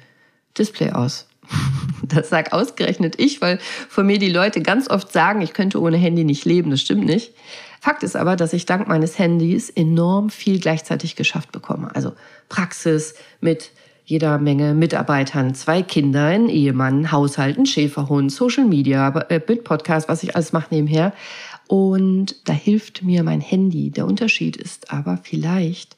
[0.58, 1.28] Display aus.
[2.04, 3.58] Das sag ausgerechnet ich, weil
[3.90, 6.70] von mir die Leute ganz oft sagen, ich könnte ohne Handy nicht leben.
[6.70, 7.34] Das stimmt nicht.
[7.82, 11.96] Fakt ist aber, dass ich dank meines Handys enorm viel gleichzeitig geschafft bekomme.
[11.96, 12.14] Also
[12.48, 13.72] Praxis mit
[14.06, 20.08] jeder Menge Mitarbeitern, zwei Kinder, ein Ehemann, Haushalt, ein Schäferhund, Social Media, äh, mit Podcast,
[20.08, 21.12] was ich alles mache nebenher.
[21.68, 23.90] Und da hilft mir mein Handy.
[23.90, 25.98] Der Unterschied ist aber vielleicht,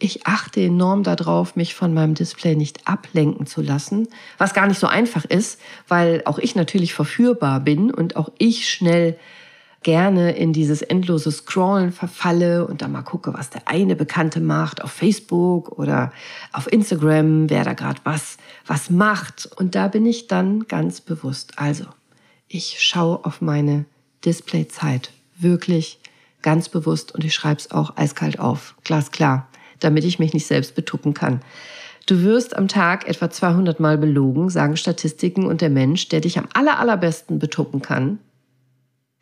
[0.00, 4.80] ich achte enorm darauf, mich von meinem Display nicht ablenken zu lassen, was gar nicht
[4.80, 9.16] so einfach ist, weil auch ich natürlich verführbar bin und auch ich schnell
[9.84, 14.82] gerne in dieses endlose Scrollen verfalle und dann mal gucke, was der eine Bekannte macht
[14.82, 16.12] auf Facebook oder
[16.52, 19.48] auf Instagram, wer da gerade was, was macht.
[19.56, 21.52] Und da bin ich dann ganz bewusst.
[21.56, 21.84] Also,
[22.48, 23.84] ich schaue auf meine
[24.24, 26.00] Displayzeit wirklich
[26.42, 29.48] ganz bewusst und ich schreibe es auch eiskalt auf, glasklar,
[29.80, 31.40] damit ich mich nicht selbst betuppen kann.
[32.06, 36.38] Du wirst am Tag etwa 200 Mal belogen, sagen Statistiken, und der Mensch, der dich
[36.38, 38.18] am aller, allerbesten betuppen kann,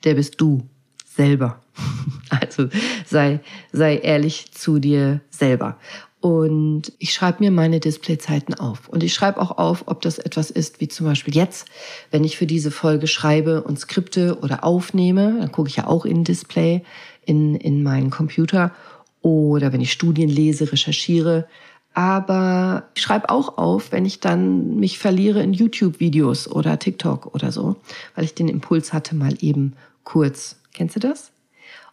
[0.04, 0.62] der bist du
[1.04, 1.60] selber.
[2.30, 2.68] Also
[3.04, 3.40] sei,
[3.72, 5.76] sei ehrlich zu dir selber.
[6.22, 8.88] Und ich schreibe mir meine Displayzeiten auf.
[8.88, 11.66] Und ich schreibe auch auf, ob das etwas ist, wie zum Beispiel jetzt,
[12.10, 16.06] wenn ich für diese Folge schreibe und skripte oder aufnehme, dann gucke ich ja auch
[16.06, 16.84] in Display,
[17.26, 18.72] in, in meinen Computer.
[19.20, 21.48] Oder wenn ich Studien lese, recherchiere.
[21.92, 27.52] Aber ich schreibe auch auf, wenn ich dann mich verliere in YouTube-Videos oder TikTok oder
[27.52, 27.76] so,
[28.14, 30.56] weil ich den Impuls hatte, mal eben kurz.
[30.72, 31.32] Kennst du das?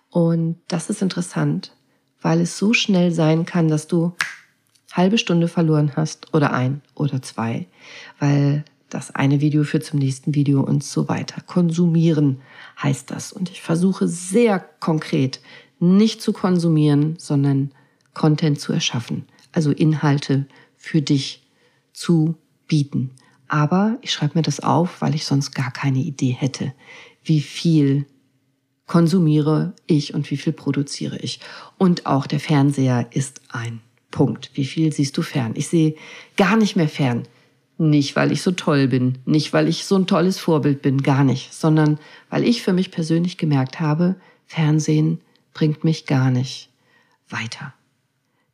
[0.09, 1.75] Und das ist interessant,
[2.21, 4.13] weil es so schnell sein kann, dass du
[4.91, 7.67] halbe Stunde verloren hast oder ein oder zwei,
[8.19, 11.41] weil das eine Video führt zum nächsten Video und so weiter.
[11.41, 12.41] Konsumieren
[12.81, 13.31] heißt das.
[13.31, 15.41] Und ich versuche sehr konkret
[15.79, 17.71] nicht zu konsumieren, sondern
[18.13, 19.25] Content zu erschaffen.
[19.51, 21.47] Also Inhalte für dich
[21.93, 22.35] zu
[22.67, 23.11] bieten.
[23.47, 26.73] Aber ich schreibe mir das auf, weil ich sonst gar keine Idee hätte
[27.23, 28.05] wie viel
[28.87, 31.39] konsumiere ich und wie viel produziere ich.
[31.77, 34.49] Und auch der Fernseher ist ein Punkt.
[34.55, 35.53] Wie viel siehst du fern?
[35.55, 35.95] Ich sehe
[36.37, 37.27] gar nicht mehr fern.
[37.77, 41.23] Nicht, weil ich so toll bin, nicht, weil ich so ein tolles Vorbild bin, gar
[41.23, 41.97] nicht, sondern
[42.29, 44.15] weil ich für mich persönlich gemerkt habe,
[44.47, 45.21] Fernsehen
[45.53, 46.69] bringt mich gar nicht
[47.29, 47.73] weiter.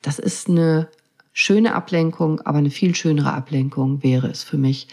[0.04, 0.90] Das ist eine
[1.34, 4.88] schöne Ablenkung, aber eine viel schönere Ablenkung wäre es für mich,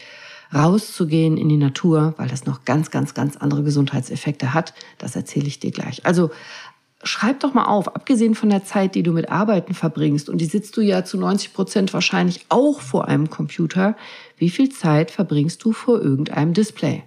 [0.55, 4.75] rauszugehen in die Natur, weil das noch ganz, ganz, ganz andere Gesundheitseffekte hat.
[4.99, 6.05] Das erzähle ich dir gleich.
[6.05, 6.31] Also
[7.03, 10.47] schreib doch mal auf, abgesehen von der Zeit, die du mit Arbeiten verbringst, und die
[10.47, 13.97] sitzt du ja zu 90 Prozent wahrscheinlich auch vor einem Computer,
[14.37, 17.03] wie viel Zeit verbringst du vor irgendeinem Display,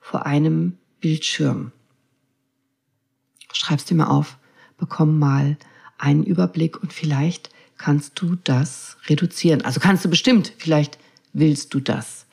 [0.00, 1.72] vor einem Bildschirm?
[3.52, 4.38] Schreib's dir mal auf,
[4.78, 5.56] bekomm mal
[5.98, 9.62] einen Überblick und vielleicht kannst du das reduzieren.
[9.62, 10.98] Also kannst du bestimmt, vielleicht
[11.32, 12.25] willst du das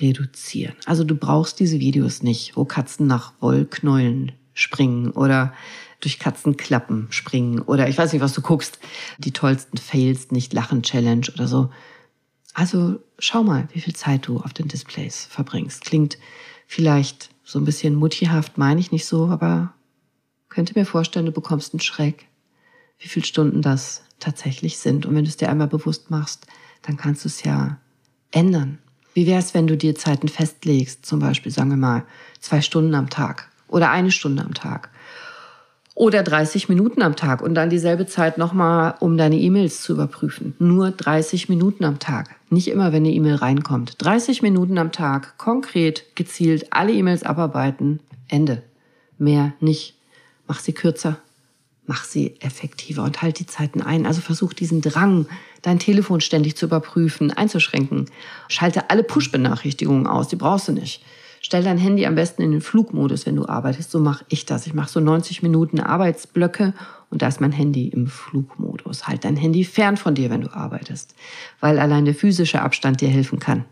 [0.00, 0.74] reduzieren.
[0.84, 5.52] Also du brauchst diese Videos nicht, wo Katzen nach Wollknäulen springen oder
[6.00, 8.78] durch Katzenklappen springen oder ich weiß nicht, was du guckst,
[9.18, 11.70] die tollsten Fails nicht lachen Challenge oder so.
[12.52, 15.84] Also schau mal, wie viel Zeit du auf den Displays verbringst.
[15.84, 16.18] Klingt
[16.66, 19.72] vielleicht so ein bisschen muttihaft, meine ich nicht so, aber
[20.48, 22.26] könnte mir vorstellen, du bekommst einen Schreck,
[22.98, 25.06] wie viele Stunden das tatsächlich sind.
[25.06, 26.46] Und wenn du es dir einmal bewusst machst,
[26.82, 27.78] dann kannst du es ja
[28.30, 28.78] ändern.
[29.16, 32.04] Wie wäre es, wenn du dir Zeiten festlegst, zum Beispiel, sagen wir mal,
[32.38, 34.90] zwei Stunden am Tag oder eine Stunde am Tag
[35.94, 40.54] oder 30 Minuten am Tag und dann dieselbe Zeit nochmal, um deine E-Mails zu überprüfen.
[40.58, 42.36] Nur 30 Minuten am Tag.
[42.50, 43.94] Nicht immer, wenn eine E-Mail reinkommt.
[44.04, 48.00] 30 Minuten am Tag, konkret, gezielt, alle E-Mails abarbeiten.
[48.28, 48.64] Ende.
[49.16, 49.94] Mehr nicht.
[50.46, 51.16] Mach sie kürzer,
[51.86, 54.04] mach sie effektiver und halt die Zeiten ein.
[54.04, 55.24] Also versuch diesen Drang,
[55.66, 58.06] dein Telefon ständig zu überprüfen, einzuschränken.
[58.46, 61.04] Schalte alle Push-Benachrichtigungen aus, die brauchst du nicht.
[61.40, 63.90] Stell dein Handy am besten in den Flugmodus, wenn du arbeitest.
[63.90, 64.68] So mache ich das.
[64.68, 66.72] Ich mache so 90 Minuten Arbeitsblöcke
[67.10, 69.08] und da ist mein Handy im Flugmodus.
[69.08, 71.16] Halt dein Handy fern von dir, wenn du arbeitest,
[71.58, 73.64] weil allein der physische Abstand dir helfen kann,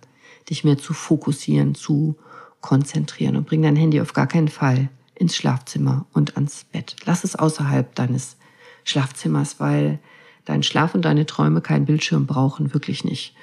[0.51, 2.17] dich mehr zu fokussieren, zu
[2.61, 6.97] konzentrieren und bring dein Handy auf gar keinen Fall ins Schlafzimmer und ans Bett.
[7.05, 8.37] Lass es außerhalb deines
[8.83, 10.01] Schlafzimmers, weil
[10.45, 13.35] dein Schlaf und deine Träume keinen Bildschirm brauchen, wirklich nicht.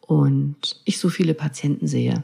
[0.00, 2.22] Und ich so viele Patienten sehe,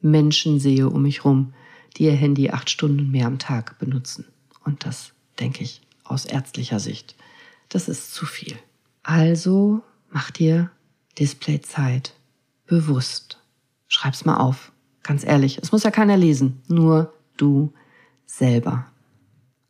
[0.00, 1.52] Menschen sehe um mich rum,
[1.96, 4.24] die ihr Handy acht Stunden mehr am Tag benutzen.
[4.64, 7.16] Und das denke ich aus ärztlicher Sicht.
[7.68, 8.56] Das ist zu viel.
[9.02, 10.70] Also mach dir
[11.18, 12.14] Displayzeit
[12.66, 13.40] bewusst.
[13.88, 14.72] Schreib's mal auf.
[15.02, 17.72] Ganz ehrlich, es muss ja keiner lesen, nur du
[18.26, 18.86] selber.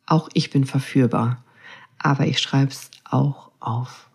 [0.05, 1.43] Auch ich bin verführbar,
[1.97, 4.09] aber ich schreibe es auch auf.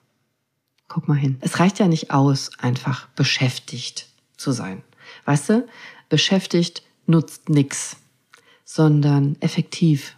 [0.88, 1.38] Guck mal hin.
[1.40, 4.82] Es reicht ja nicht aus, einfach beschäftigt zu sein.
[5.24, 5.66] Weißt du,
[6.08, 7.96] beschäftigt nutzt nix,
[8.64, 10.16] sondern effektiv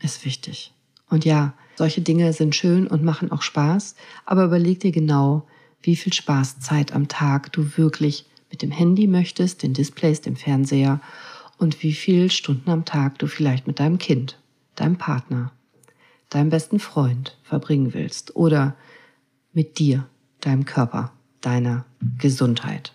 [0.00, 0.72] ist wichtig.
[1.08, 5.46] Und ja, solche Dinge sind schön und machen auch Spaß, aber überleg dir genau,
[5.82, 11.00] wie viel Spaßzeit am Tag du wirklich mit dem Handy möchtest, den Displays, dem Fernseher
[11.58, 14.38] und wie viel Stunden am Tag du vielleicht mit deinem Kind,
[14.74, 15.52] deinem Partner,
[16.30, 18.76] deinem besten Freund verbringen willst oder
[19.52, 20.06] mit dir,
[20.40, 21.84] deinem Körper, deiner
[22.18, 22.92] Gesundheit.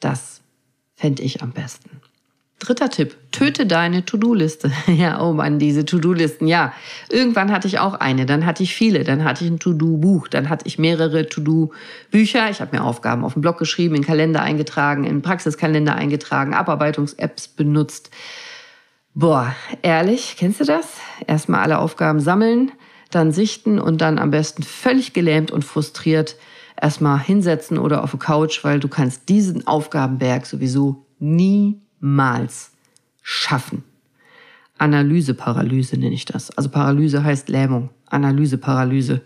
[0.00, 0.42] Das
[0.94, 2.00] fände ich am besten.
[2.58, 4.72] Dritter Tipp, töte deine To-Do-Liste.
[4.88, 6.48] Ja, oh Mann, diese To-Do-Listen.
[6.48, 6.72] Ja,
[7.08, 10.48] irgendwann hatte ich auch eine, dann hatte ich viele, dann hatte ich ein To-Do-Buch, dann
[10.48, 12.50] hatte ich mehrere To-Do-Bücher.
[12.50, 17.46] Ich habe mir Aufgaben auf dem Blog geschrieben, in Kalender eingetragen, in Praxiskalender eingetragen, Abarbeitungs-Apps
[17.48, 18.10] benutzt.
[19.18, 20.92] Boah, ehrlich, kennst du das?
[21.26, 22.70] Erstmal alle Aufgaben sammeln,
[23.10, 26.36] dann sichten und dann am besten völlig gelähmt und frustriert
[26.80, 32.70] erstmal hinsetzen oder auf der Couch, weil du kannst diesen Aufgabenberg sowieso niemals
[33.20, 33.82] schaffen.
[34.78, 36.56] Analyseparalyse nenne ich das.
[36.56, 37.90] Also Paralyse heißt Lähmung.
[38.06, 39.22] Analyseparalyse.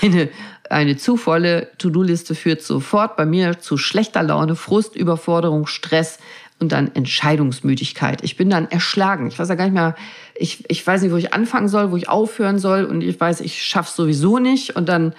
[0.00, 0.28] Eine,
[0.70, 6.18] eine zu volle To-Do-Liste führt sofort bei mir zu schlechter Laune, Frust, Überforderung, Stress
[6.62, 8.22] und dann Entscheidungsmüdigkeit.
[8.22, 9.26] Ich bin dann erschlagen.
[9.26, 9.96] Ich weiß ja gar nicht mehr,
[10.36, 13.40] ich, ich weiß nicht, wo ich anfangen soll, wo ich aufhören soll und ich weiß,
[13.40, 15.12] ich schaff's sowieso nicht und dann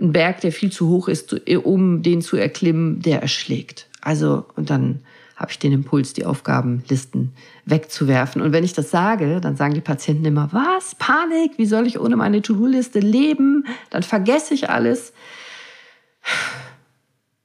[0.00, 3.86] ein Berg, der viel zu hoch ist, um den zu erklimmen, der erschlägt.
[4.00, 5.00] Also, und dann
[5.36, 7.32] habe ich den Impuls, die Aufgabenlisten
[7.66, 8.40] wegzuwerfen.
[8.40, 10.94] Und wenn ich das sage, dann sagen die Patienten immer, was?
[10.94, 11.52] Panik?
[11.58, 13.66] Wie soll ich ohne meine To-Do-Liste leben?
[13.90, 15.12] Dann vergesse ich alles.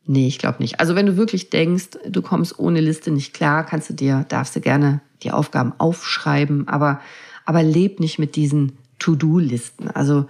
[0.05, 0.79] Nee, ich glaube nicht.
[0.79, 4.55] Also wenn du wirklich denkst, du kommst ohne Liste nicht klar, kannst du dir, darfst
[4.55, 6.99] du gerne die Aufgaben aufschreiben, aber,
[7.45, 9.89] aber leb nicht mit diesen To-Do-Listen.
[9.89, 10.25] Also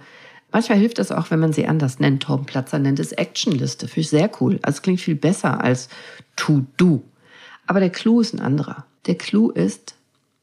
[0.54, 2.22] Manchmal hilft es auch, wenn man sie anders nennt.
[2.22, 3.88] Torben Platzer nennt es Actionliste.
[3.88, 4.60] Finde ich sehr cool.
[4.62, 5.88] Also klingt viel besser als
[6.36, 7.02] To-Do.
[7.66, 8.86] Aber der Clou ist ein anderer.
[9.06, 9.96] Der Clou ist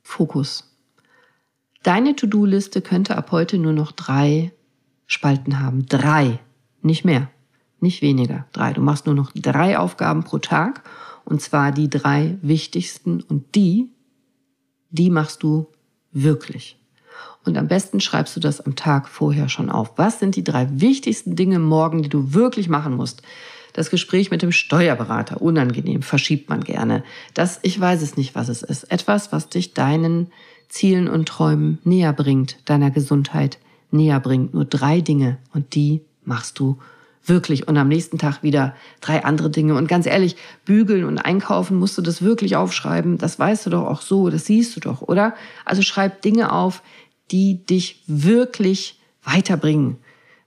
[0.03, 0.69] Fokus.
[1.83, 4.51] Deine To-Do-Liste könnte ab heute nur noch drei
[5.07, 5.85] Spalten haben.
[5.85, 6.39] Drei.
[6.81, 7.29] Nicht mehr.
[7.81, 8.45] Nicht weniger.
[8.53, 8.73] Drei.
[8.73, 10.83] Du machst nur noch drei Aufgaben pro Tag.
[11.25, 13.21] Und zwar die drei wichtigsten.
[13.21, 13.89] Und die,
[14.91, 15.67] die machst du
[16.11, 16.77] wirklich.
[17.43, 19.97] Und am besten schreibst du das am Tag vorher schon auf.
[19.97, 23.23] Was sind die drei wichtigsten Dinge morgen, die du wirklich machen musst?
[23.73, 27.03] Das Gespräch mit dem Steuerberater, unangenehm, verschiebt man gerne.
[27.33, 28.91] Das, ich weiß es nicht, was es ist.
[28.91, 30.27] Etwas, was dich deinen
[30.67, 33.57] Zielen und Träumen näher bringt, deiner Gesundheit
[33.89, 34.53] näher bringt.
[34.53, 36.77] Nur drei Dinge und die machst du
[37.25, 37.67] wirklich.
[37.67, 39.75] Und am nächsten Tag wieder drei andere Dinge.
[39.75, 43.17] Und ganz ehrlich, bügeln und einkaufen musst du das wirklich aufschreiben.
[43.17, 45.35] Das weißt du doch auch so, das siehst du doch, oder?
[45.65, 46.81] Also schreib Dinge auf,
[47.31, 49.97] die dich wirklich weiterbringen.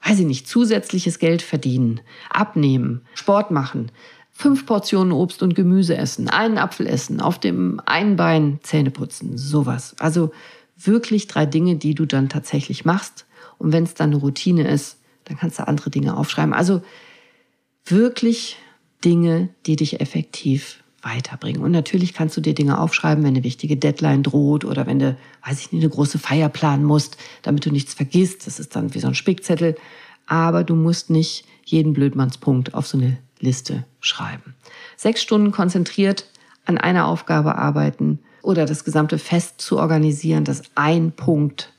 [0.06, 3.90] Weiß ich nicht, zusätzliches Geld verdienen, abnehmen, Sport machen,
[4.30, 9.38] fünf Portionen Obst und Gemüse essen, einen Apfel essen, auf dem einen Bein Zähne putzen,
[9.38, 9.94] sowas.
[9.98, 10.32] Also
[10.76, 13.26] wirklich drei Dinge, die du dann tatsächlich machst.
[13.56, 16.52] Und wenn es dann eine Routine ist, dann kannst du andere Dinge aufschreiben.
[16.52, 16.82] Also
[17.84, 18.56] wirklich
[19.04, 21.62] Dinge, die dich effektiv weiterbringen.
[21.62, 25.16] Und natürlich kannst du dir Dinge aufschreiben, wenn eine wichtige Deadline droht oder wenn du,
[25.46, 28.46] weiß ich nicht, eine große Feier planen musst, damit du nichts vergisst.
[28.46, 29.76] Das ist dann wie so ein Spickzettel.
[30.26, 34.54] Aber du musst nicht jeden Blödmannspunkt auf so eine Liste schreiben.
[34.96, 36.26] Sechs Stunden konzentriert
[36.64, 41.73] an einer Aufgabe arbeiten oder das gesamte Fest zu organisieren, das ein Punkt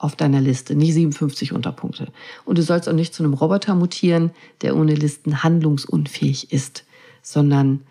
[0.00, 2.10] auf deiner Liste, nicht 57 Unterpunkte.
[2.46, 4.30] Und du sollst auch nicht zu einem Roboter mutieren,
[4.62, 6.84] der ohne Listen handlungsunfähig ist,
[7.22, 7.82] sondern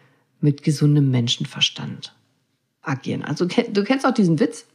[0.41, 2.15] mit gesundem Menschenverstand
[2.81, 3.23] agieren.
[3.23, 4.65] Also du kennst auch diesen Witz.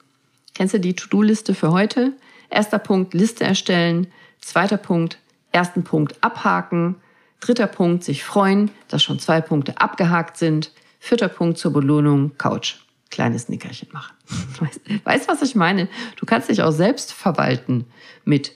[0.54, 2.12] Kennst du die To-Do-Liste für heute?
[2.50, 4.06] Erster Punkt, Liste erstellen.
[4.40, 5.18] Zweiter Punkt,
[5.50, 6.94] ersten Punkt abhaken.
[7.40, 10.70] Dritter Punkt, sich freuen, dass schon zwei Punkte abgehakt sind.
[11.00, 12.76] Vierter Punkt zur Belohnung, Couch.
[13.10, 14.14] Kleines Nickerchen machen.
[15.04, 15.88] Weißt du, was ich meine?
[16.16, 17.86] Du kannst dich auch selbst verwalten
[18.24, 18.52] mit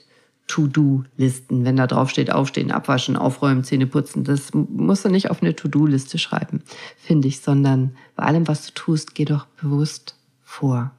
[0.47, 1.63] To-Do-Listen.
[1.63, 5.55] Wenn da drauf steht, aufstehen, abwaschen, aufräumen, Zähne putzen, das musst du nicht auf eine
[5.55, 6.63] To-Do-Liste schreiben,
[6.97, 10.91] finde ich, sondern bei allem, was du tust, geh doch bewusst vor.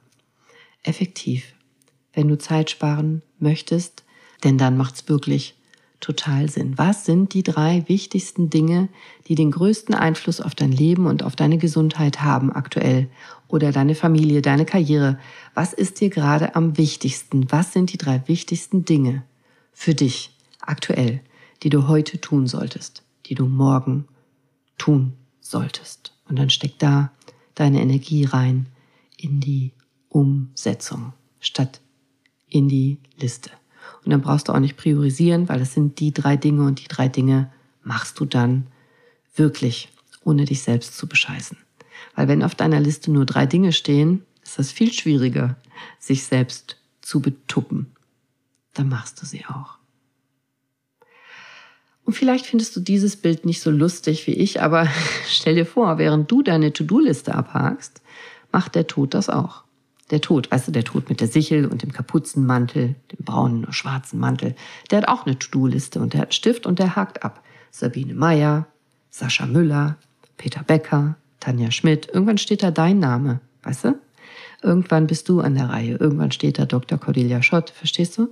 [0.83, 1.53] Effektiv.
[2.13, 4.03] Wenn du Zeit sparen möchtest,
[4.43, 5.55] denn dann macht's wirklich
[6.01, 6.77] total Sinn.
[6.77, 8.89] Was sind die drei wichtigsten Dinge,
[9.27, 13.07] die den größten Einfluss auf dein Leben und auf deine Gesundheit haben aktuell
[13.47, 15.17] oder deine Familie, deine Karriere?
[15.53, 17.49] Was ist dir gerade am wichtigsten?
[17.51, 19.23] Was sind die drei wichtigsten Dinge?
[19.81, 21.21] für dich aktuell,
[21.63, 24.07] die du heute tun solltest, die du morgen
[24.77, 26.13] tun solltest.
[26.29, 27.11] Und dann steckt da
[27.55, 28.67] deine Energie rein
[29.17, 29.71] in die
[30.09, 31.81] Umsetzung statt
[32.47, 33.49] in die Liste.
[34.03, 36.87] Und dann brauchst du auch nicht priorisieren, weil es sind die drei Dinge und die
[36.87, 37.51] drei Dinge
[37.83, 38.67] machst du dann
[39.35, 39.89] wirklich,
[40.23, 41.57] ohne dich selbst zu bescheißen.
[42.15, 45.57] Weil wenn auf deiner Liste nur drei Dinge stehen, ist das viel schwieriger,
[45.99, 47.91] sich selbst zu betuppen.
[48.73, 49.77] Dann machst du sie auch.
[52.03, 54.89] Und vielleicht findest du dieses Bild nicht so lustig wie ich, aber
[55.27, 58.01] stell dir vor, während du deine To-Do-Liste abhakst,
[58.51, 59.63] macht der Tod das auch.
[60.11, 63.73] Der Tod, weißt du, der Tod mit der Sichel und dem Kapuzenmantel, dem braunen oder
[63.73, 64.55] schwarzen Mantel,
[64.91, 67.41] der hat auch eine To-Do-Liste und der hat einen Stift und der hakt ab.
[67.71, 68.67] Sabine Meyer,
[69.09, 69.95] Sascha Müller,
[70.35, 72.09] Peter Becker, Tanja Schmidt.
[72.13, 73.99] Irgendwann steht da dein Name, weißt du?
[74.61, 75.95] Irgendwann bist du an der Reihe.
[75.95, 76.99] Irgendwann steht da Dr.
[76.99, 78.29] Cordelia Schott, verstehst du?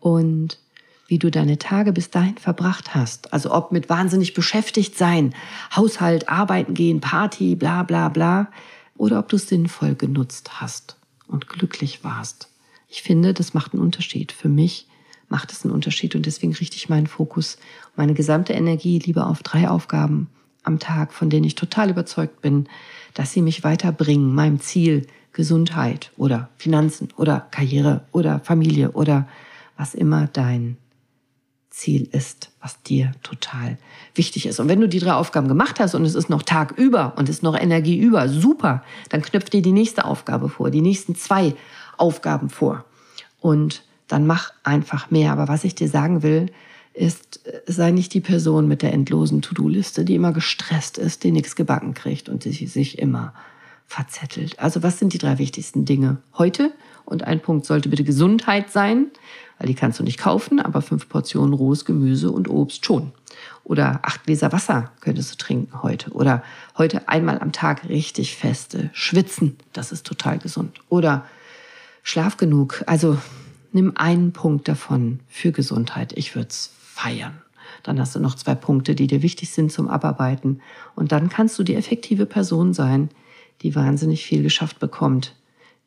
[0.00, 0.58] Und
[1.06, 3.32] wie du deine Tage bis dahin verbracht hast.
[3.32, 5.34] Also ob mit wahnsinnig beschäftigt sein,
[5.74, 8.48] Haushalt, arbeiten gehen, Party, bla bla bla,
[8.96, 10.96] oder ob du es sinnvoll genutzt hast
[11.26, 12.48] und glücklich warst.
[12.88, 14.32] Ich finde, das macht einen Unterschied.
[14.32, 14.86] Für mich
[15.28, 17.58] macht es einen Unterschied und deswegen richte ich meinen Fokus,
[17.96, 20.28] meine gesamte Energie lieber auf drei Aufgaben
[20.62, 22.68] am Tag, von denen ich total überzeugt bin,
[23.14, 29.28] dass sie mich weiterbringen, meinem Ziel Gesundheit oder Finanzen oder Karriere oder Familie oder
[29.76, 30.76] was immer dein
[31.74, 33.78] Ziel ist, was dir total
[34.14, 34.60] wichtig ist.
[34.60, 37.28] Und wenn du die drei Aufgaben gemacht hast und es ist noch Tag über und
[37.28, 41.16] es ist noch Energie über, super, dann knüpf dir die nächste Aufgabe vor, die nächsten
[41.16, 41.54] zwei
[41.96, 42.84] Aufgaben vor.
[43.40, 45.32] Und dann mach einfach mehr.
[45.32, 46.52] Aber was ich dir sagen will,
[46.92, 51.56] ist, sei nicht die Person mit der endlosen To-Do-Liste, die immer gestresst ist, die nichts
[51.56, 53.34] gebacken kriegt und die sich immer
[53.88, 54.60] verzettelt.
[54.60, 56.72] Also was sind die drei wichtigsten Dinge heute?
[57.04, 59.08] Und ein Punkt sollte bitte Gesundheit sein
[59.64, 63.12] weil die kannst du nicht kaufen, aber fünf Portionen rohes Gemüse und Obst schon.
[63.64, 66.10] Oder acht Gläser Wasser könntest du trinken heute.
[66.10, 66.42] Oder
[66.76, 70.80] heute einmal am Tag richtig feste schwitzen, das ist total gesund.
[70.90, 71.24] Oder
[72.02, 72.84] schlaf genug.
[72.86, 73.16] Also
[73.72, 76.12] nimm einen Punkt davon für Gesundheit.
[76.14, 77.40] Ich würde es feiern.
[77.84, 80.60] Dann hast du noch zwei Punkte, die dir wichtig sind zum Abarbeiten.
[80.94, 83.08] Und dann kannst du die effektive Person sein,
[83.62, 85.34] die wahnsinnig viel geschafft bekommt.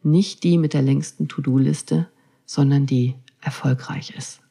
[0.02, 2.08] Nicht die mit der längsten To-Do-Liste,
[2.48, 3.14] sondern die
[3.48, 4.42] erfolgreich ist.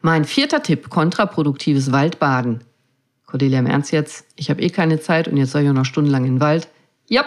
[0.00, 2.62] Mein vierter Tipp, kontraproduktives Waldbaden.
[3.26, 5.86] Cordelia im Ernst jetzt, ich habe eh keine Zeit und jetzt soll ich auch noch
[5.86, 6.68] stundenlang in den Wald.
[7.08, 7.24] Ja,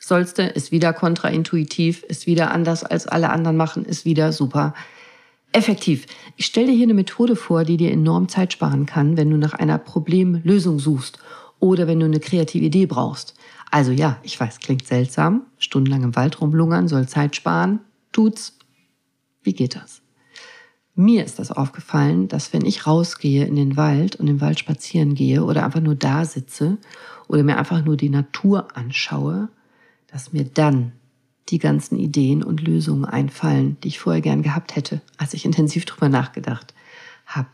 [0.00, 4.74] sollste, ist wieder kontraintuitiv, ist wieder anders als alle anderen machen, ist wieder super
[5.52, 6.06] effektiv.
[6.36, 9.36] Ich stelle dir hier eine Methode vor, die dir enorm Zeit sparen kann, wenn du
[9.36, 11.18] nach einer Problemlösung suchst
[11.60, 13.34] oder wenn du eine kreative Idee brauchst.
[13.70, 17.80] Also ja, ich weiß, klingt seltsam, stundenlang im Wald rumlungern soll Zeit sparen,
[18.12, 18.55] tut's,
[19.46, 20.02] wie geht das?
[20.94, 25.14] Mir ist das aufgefallen, dass wenn ich rausgehe in den Wald und im Wald spazieren
[25.14, 26.78] gehe oder einfach nur da sitze
[27.28, 29.48] oder mir einfach nur die Natur anschaue,
[30.08, 30.92] dass mir dann
[31.50, 35.84] die ganzen Ideen und Lösungen einfallen, die ich vorher gern gehabt hätte, als ich intensiv
[35.84, 36.74] drüber nachgedacht
[37.26, 37.48] habe.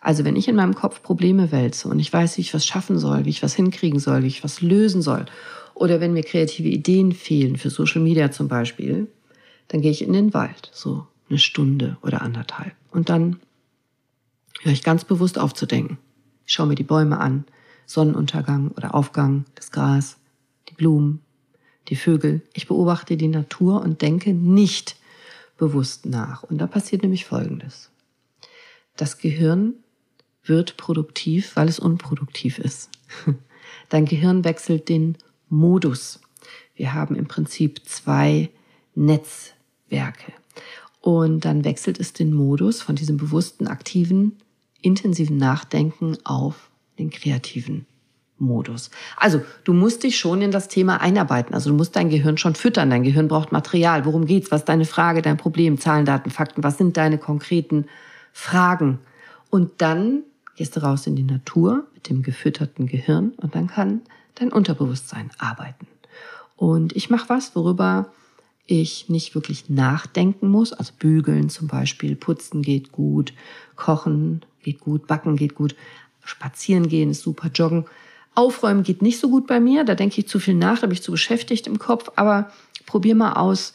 [0.00, 2.98] Also wenn ich in meinem Kopf Probleme wälze und ich weiß, wie ich was schaffen
[2.98, 5.26] soll, wie ich was hinkriegen soll, wie ich was lösen soll,
[5.74, 9.06] oder wenn mir kreative Ideen fehlen, für Social Media zum Beispiel,
[9.68, 12.74] dann gehe ich in den Wald, so eine Stunde oder anderthalb.
[12.90, 13.40] Und dann
[14.60, 15.98] höre ich ganz bewusst auf zu denken.
[16.46, 17.44] Ich schaue mir die Bäume an,
[17.86, 20.18] Sonnenuntergang oder Aufgang, das Gras,
[20.68, 21.20] die Blumen,
[21.88, 22.42] die Vögel.
[22.52, 24.96] Ich beobachte die Natur und denke nicht
[25.56, 26.42] bewusst nach.
[26.42, 27.90] Und da passiert nämlich Folgendes.
[28.96, 29.74] Das Gehirn
[30.44, 32.90] wird produktiv, weil es unproduktiv ist.
[33.88, 35.16] Dein Gehirn wechselt den
[35.48, 36.20] Modus.
[36.74, 38.50] Wir haben im Prinzip zwei
[38.94, 40.32] Netzwerke.
[41.00, 44.36] Und dann wechselt es den Modus von diesem bewussten, aktiven,
[44.82, 47.86] intensiven Nachdenken auf den kreativen
[48.38, 48.90] Modus.
[49.16, 51.54] Also, du musst dich schon in das Thema einarbeiten.
[51.54, 52.90] Also, du musst dein Gehirn schon füttern.
[52.90, 54.04] Dein Gehirn braucht Material.
[54.04, 54.50] Worum geht's?
[54.50, 55.78] Was ist deine Frage, dein Problem?
[55.78, 56.62] Zahlen, Daten, Fakten.
[56.62, 57.86] Was sind deine konkreten
[58.32, 58.98] Fragen?
[59.50, 60.22] Und dann
[60.56, 64.02] gehst du raus in die Natur mit dem gefütterten Gehirn und dann kann
[64.34, 65.86] dein Unterbewusstsein arbeiten.
[66.56, 68.12] Und ich mache was, worüber
[68.70, 70.72] ich nicht wirklich nachdenken muss.
[70.72, 73.32] Also bügeln zum Beispiel, putzen geht gut,
[73.76, 75.74] kochen geht gut, backen geht gut,
[76.24, 77.86] spazieren gehen ist super, joggen.
[78.34, 80.94] Aufräumen geht nicht so gut bei mir, da denke ich zu viel nach, da bin
[80.94, 82.52] ich zu beschäftigt im Kopf, aber
[82.86, 83.74] probier mal aus,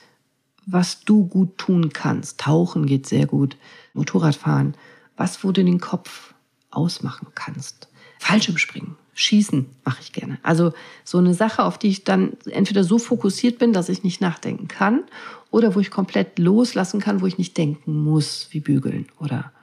[0.65, 2.39] was du gut tun kannst.
[2.39, 3.57] Tauchen geht sehr gut,
[3.93, 4.75] Motorradfahren,
[5.17, 6.33] was, wo du den Kopf
[6.71, 7.89] ausmachen kannst.
[8.19, 10.37] Fallschirmspringen Schießen mache ich gerne.
[10.43, 10.73] Also
[11.05, 14.67] so eine Sache, auf die ich dann entweder so fokussiert bin, dass ich nicht nachdenken
[14.67, 15.03] kann,
[15.51, 19.53] oder wo ich komplett loslassen kann, wo ich nicht denken muss, wie bügeln oder,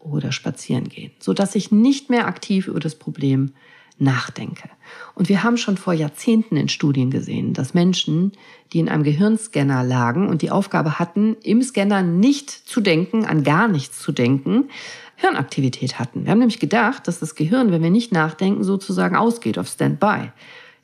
[0.00, 1.12] oder spazieren gehen.
[1.20, 3.52] So dass ich nicht mehr aktiv über das Problem
[4.00, 4.68] nachdenke.
[5.14, 8.32] Und wir haben schon vor Jahrzehnten in Studien gesehen, dass Menschen,
[8.72, 13.44] die in einem Gehirnscanner lagen und die Aufgabe hatten, im Scanner nicht zu denken, an
[13.44, 14.70] gar nichts zu denken,
[15.16, 16.24] Hirnaktivität hatten.
[16.24, 20.32] Wir haben nämlich gedacht, dass das Gehirn, wenn wir nicht nachdenken, sozusagen ausgeht auf Standby.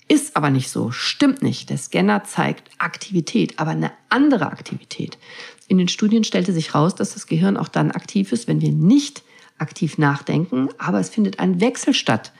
[0.09, 1.71] Ist aber nicht so, stimmt nicht.
[1.71, 5.19] Der Scanner zeigt Aktivität, aber eine andere Aktivität.
[5.69, 8.71] In den Studien stellte sich raus, dass das Gehirn auch dann aktiv ist, wenn wir
[8.71, 9.23] nicht
[9.59, 12.33] aktiv nachdenken, aber es findet ein Wechsel statt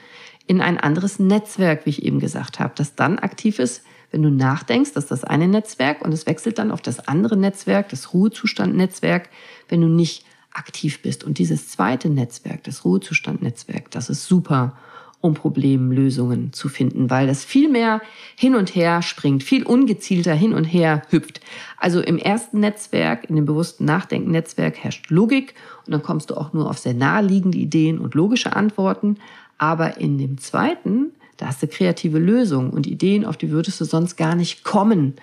[0.47, 4.29] in ein anderes Netzwerk, wie ich eben gesagt habe, das dann aktiv ist, wenn du
[4.29, 8.13] nachdenkst, das ist das eine Netzwerk und es wechselt dann auf das andere Netzwerk, das
[8.13, 9.29] Ruhezustandnetzwerk,
[9.67, 11.25] wenn du nicht aktiv bist.
[11.25, 14.77] Und dieses zweite Netzwerk, das Ruhezustandnetzwerk, das ist super,
[15.19, 18.01] um Problemlösungen zu finden, weil das viel mehr
[18.35, 21.41] hin und her springt, viel ungezielter hin und her hüpft.
[21.77, 26.53] Also im ersten Netzwerk, in dem bewussten Nachdenken-Netzwerk herrscht Logik und dann kommst du auch
[26.53, 29.17] nur auf sehr naheliegende Ideen und logische Antworten.
[29.57, 33.85] Aber in dem zweiten, da hast du kreative Lösungen und Ideen, auf die würdest du
[33.85, 35.15] sonst gar nicht kommen,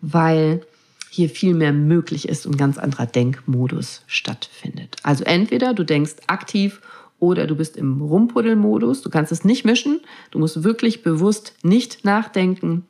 [0.00, 0.62] weil
[1.10, 4.96] hier viel mehr möglich ist und ganz anderer Denkmodus stattfindet.
[5.02, 6.80] Also entweder du denkst aktiv
[7.18, 9.02] oder du bist im Rumpuddelmodus.
[9.02, 10.00] Du kannst es nicht mischen.
[10.30, 12.86] Du musst wirklich bewusst nicht nachdenken.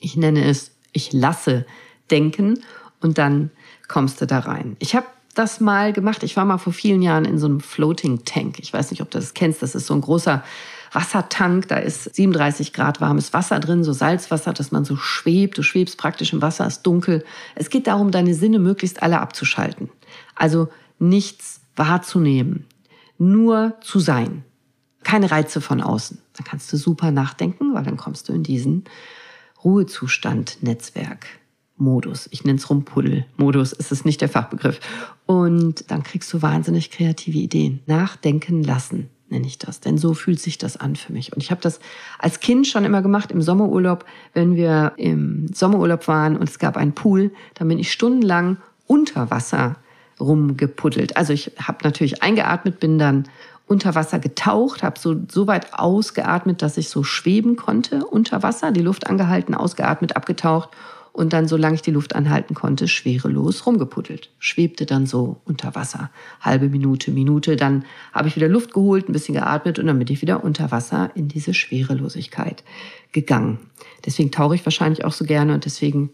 [0.00, 1.66] Ich nenne es, ich lasse
[2.10, 2.60] denken
[3.00, 3.50] und dann
[3.88, 4.76] kommst du da rein.
[4.78, 6.22] Ich habe das mal gemacht.
[6.22, 8.58] Ich war mal vor vielen Jahren in so einem Floating Tank.
[8.58, 9.62] Ich weiß nicht, ob du das kennst.
[9.62, 10.42] Das ist so ein großer
[10.92, 11.68] Wassertank.
[11.68, 15.58] Da ist 37 Grad warmes Wasser drin, so Salzwasser, dass man so schwebt.
[15.58, 17.24] Du schwebst praktisch im Wasser, ist dunkel.
[17.54, 19.90] Es geht darum, deine Sinne möglichst alle abzuschalten.
[20.34, 20.68] Also
[20.98, 22.66] nichts wahrzunehmen,
[23.18, 24.44] nur zu sein.
[25.02, 26.18] Keine Reize von außen.
[26.34, 28.84] Dann kannst du super nachdenken, weil dann kommst du in diesen
[29.64, 31.26] Ruhezustand, Netzwerk.
[31.82, 32.28] Modus.
[32.30, 34.80] Ich nenne es Rumpuddel-Modus, ist es nicht der Fachbegriff.
[35.32, 37.80] Und dann kriegst du wahnsinnig kreative Ideen.
[37.86, 41.32] Nachdenken lassen nenne ich das, denn so fühlt sich das an für mich.
[41.32, 41.80] Und ich habe das
[42.18, 44.04] als Kind schon immer gemacht im Sommerurlaub,
[44.34, 49.30] wenn wir im Sommerurlaub waren und es gab einen Pool, dann bin ich stundenlang unter
[49.30, 49.76] Wasser
[50.20, 51.16] rumgepuddelt.
[51.16, 53.24] Also ich habe natürlich eingeatmet, bin dann
[53.66, 58.70] unter Wasser getaucht, habe so, so weit ausgeatmet, dass ich so schweben konnte unter Wasser,
[58.70, 60.68] die Luft angehalten, ausgeatmet, abgetaucht
[61.12, 64.30] und dann, solange ich die Luft anhalten konnte, schwerelos rumgepuddelt.
[64.38, 66.10] Schwebte dann so unter Wasser.
[66.40, 67.56] Halbe Minute, Minute.
[67.56, 70.70] Dann habe ich wieder Luft geholt, ein bisschen geatmet und dann bin ich wieder unter
[70.70, 72.64] Wasser in diese Schwerelosigkeit
[73.12, 73.58] gegangen.
[74.06, 76.10] Deswegen tauche ich wahrscheinlich auch so gerne und deswegen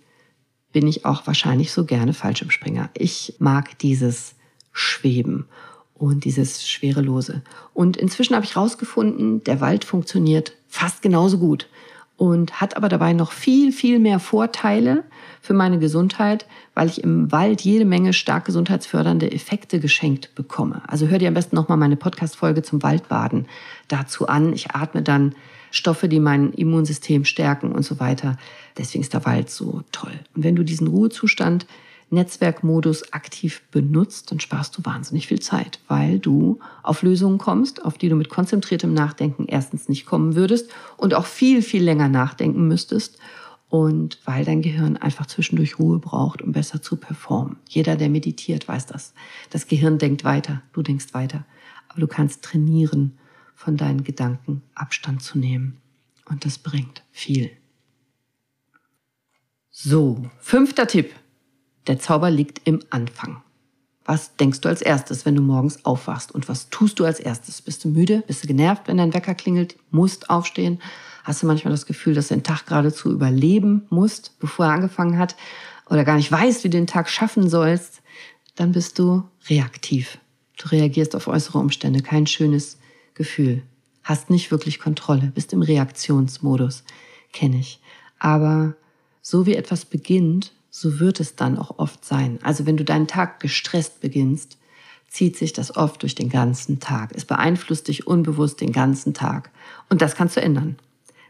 [0.72, 2.90] bin ich auch wahrscheinlich so gerne Fallschirmspringer.
[2.94, 4.34] Ich mag dieses
[4.72, 5.46] Schweben
[5.94, 7.42] und dieses Schwerelose.
[7.72, 11.68] Und inzwischen habe ich rausgefunden, der Wald funktioniert fast genauso gut
[12.18, 15.04] und hat aber dabei noch viel, viel mehr Vorteile
[15.40, 20.82] für meine Gesundheit, weil ich im Wald jede Menge stark gesundheitsfördernde Effekte geschenkt bekomme.
[20.88, 23.46] Also hör dir am besten nochmal meine Podcast-Folge zum Waldbaden
[23.86, 24.52] dazu an.
[24.52, 25.36] Ich atme dann
[25.70, 28.36] Stoffe, die mein Immunsystem stärken und so weiter.
[28.76, 30.18] Deswegen ist der Wald so toll.
[30.34, 31.66] Und wenn du diesen Ruhezustand
[32.10, 37.98] Netzwerkmodus aktiv benutzt, dann sparst du wahnsinnig viel Zeit, weil du auf Lösungen kommst, auf
[37.98, 42.66] die du mit konzentriertem Nachdenken erstens nicht kommen würdest und auch viel, viel länger nachdenken
[42.66, 43.18] müsstest
[43.68, 47.56] und weil dein Gehirn einfach zwischendurch Ruhe braucht, um besser zu performen.
[47.68, 49.12] Jeder, der meditiert, weiß das.
[49.50, 51.44] Das Gehirn denkt weiter, du denkst weiter.
[51.88, 53.18] Aber du kannst trainieren,
[53.58, 55.78] von deinen Gedanken Abstand zu nehmen.
[56.26, 57.50] Und das bringt viel.
[59.68, 61.12] So, fünfter Tipp.
[61.88, 63.42] Der Zauber liegt im Anfang.
[64.04, 66.32] Was denkst du als erstes, wenn du morgens aufwachst?
[66.32, 67.60] Und was tust du als erstes?
[67.60, 68.22] Bist du müde?
[68.26, 69.76] Bist du genervt, wenn dein Wecker klingelt?
[69.90, 70.80] Musst aufstehen?
[71.24, 75.18] Hast du manchmal das Gefühl, dass du den Tag geradezu überleben musst, bevor er angefangen
[75.18, 75.36] hat?
[75.90, 78.02] Oder gar nicht weißt, wie du den Tag schaffen sollst?
[78.54, 80.18] Dann bist du reaktiv.
[80.58, 82.02] Du reagierst auf äußere Umstände.
[82.02, 82.78] Kein schönes
[83.14, 83.62] Gefühl.
[84.02, 85.32] Hast nicht wirklich Kontrolle.
[85.34, 86.84] Bist im Reaktionsmodus.
[87.32, 87.80] Kenne ich.
[88.18, 88.74] Aber
[89.22, 92.38] so wie etwas beginnt, so wird es dann auch oft sein.
[92.42, 94.58] Also wenn du deinen Tag gestresst beginnst,
[95.08, 97.12] zieht sich das oft durch den ganzen Tag.
[97.14, 99.50] Es beeinflusst dich unbewusst den ganzen Tag.
[99.88, 100.76] Und das kannst du ändern.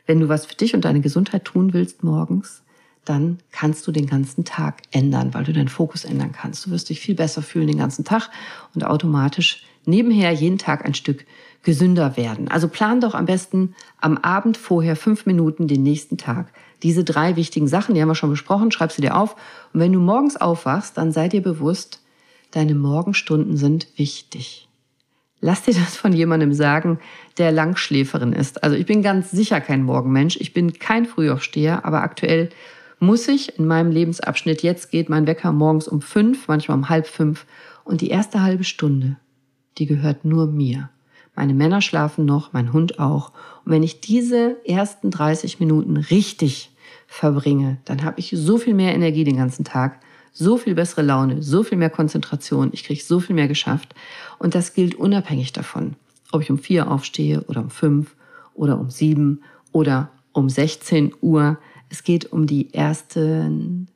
[0.07, 2.63] Wenn du was für dich und deine Gesundheit tun willst morgens,
[3.05, 6.67] dann kannst du den ganzen Tag ändern, weil du deinen Fokus ändern kannst.
[6.67, 8.31] Du wirst dich viel besser fühlen den ganzen Tag
[8.75, 11.27] und automatisch nebenher jeden Tag ein Stück
[11.65, 12.49] gesünder werden.
[12.49, 17.37] Also plan doch am besten am Abend vorher fünf Minuten den nächsten Tag diese drei
[17.37, 19.37] wichtigen Sachen, die haben wir schon besprochen, schreib sie dir auf.
[19.73, 22.01] Und wenn du morgens aufwachst, dann sei dir bewusst,
[22.51, 24.69] deine Morgenstunden sind wichtig.
[25.41, 26.99] Lass dir das von jemandem sagen,
[27.37, 28.63] der Langschläferin ist.
[28.65, 30.37] Also ich bin ganz sicher kein Morgenmensch.
[30.41, 32.51] Ich bin kein Frühaufsteher, aber aktuell
[32.99, 37.07] muss ich in meinem Lebensabschnitt, jetzt geht mein Wecker morgens um fünf, manchmal um halb
[37.07, 37.47] fünf.
[37.85, 39.17] Und die erste halbe Stunde,
[39.77, 40.91] die gehört nur mir.
[41.35, 43.33] Meine Männer schlafen noch, mein Hund auch.
[43.65, 46.73] Und wenn ich diese ersten 30 Minuten richtig
[47.07, 50.01] verbringe, dann habe ich so viel mehr Energie den ganzen Tag,
[50.33, 53.95] so viel bessere Laune, so viel mehr Konzentration, ich kriege so viel mehr geschafft.
[54.39, 55.95] Und das gilt unabhängig davon,
[56.33, 58.17] ob ich um vier aufstehe oder um fünf
[58.55, 59.43] oder um sieben
[59.73, 61.59] oder um 16 Uhr.
[61.89, 63.89] Es geht um die ersten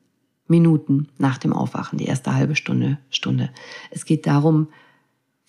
[0.47, 3.51] Minuten nach dem Aufwachen, die erste halbe Stunde, Stunde.
[3.91, 4.69] Es geht darum,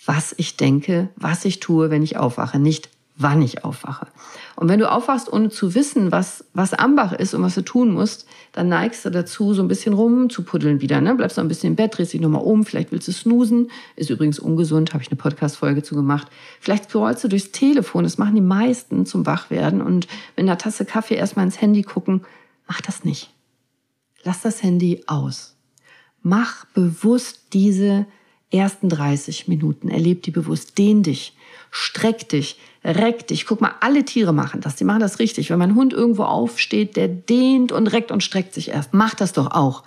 [0.06, 4.08] was ich denke, was ich tue, wenn ich aufwache, nicht wann ich aufwache.
[4.56, 7.92] Und wenn du aufwachst, ohne zu wissen, was, was Ambach ist und was du tun
[7.92, 11.00] musst, dann neigst du dazu, so ein bisschen rumzupuddeln wieder.
[11.00, 11.14] Ne?
[11.16, 13.70] Bleibst noch ein bisschen im Bett, drehst dich nochmal um, vielleicht willst du snoosen.
[13.96, 16.28] Ist übrigens ungesund, habe ich eine Podcast-Folge zu gemacht.
[16.60, 19.82] Vielleicht scrollst du durchs Telefon, das machen die meisten zum Wachwerden.
[19.82, 22.22] Und mit einer Tasse Kaffee erstmal ins Handy gucken,
[22.68, 23.32] mach das nicht.
[24.24, 25.56] Lass das Handy aus.
[26.24, 28.06] Mach bewusst diese
[28.54, 29.90] ersten 30 Minuten.
[29.90, 30.78] Erleb die bewusst.
[30.78, 31.36] Dehn dich.
[31.72, 32.60] Streck dich.
[32.84, 33.46] Reck dich.
[33.46, 34.76] Guck mal, alle Tiere machen das.
[34.76, 35.50] Die machen das richtig.
[35.50, 38.94] Wenn mein Hund irgendwo aufsteht, der dehnt und reckt und streckt sich erst.
[38.94, 39.84] Mach das doch auch.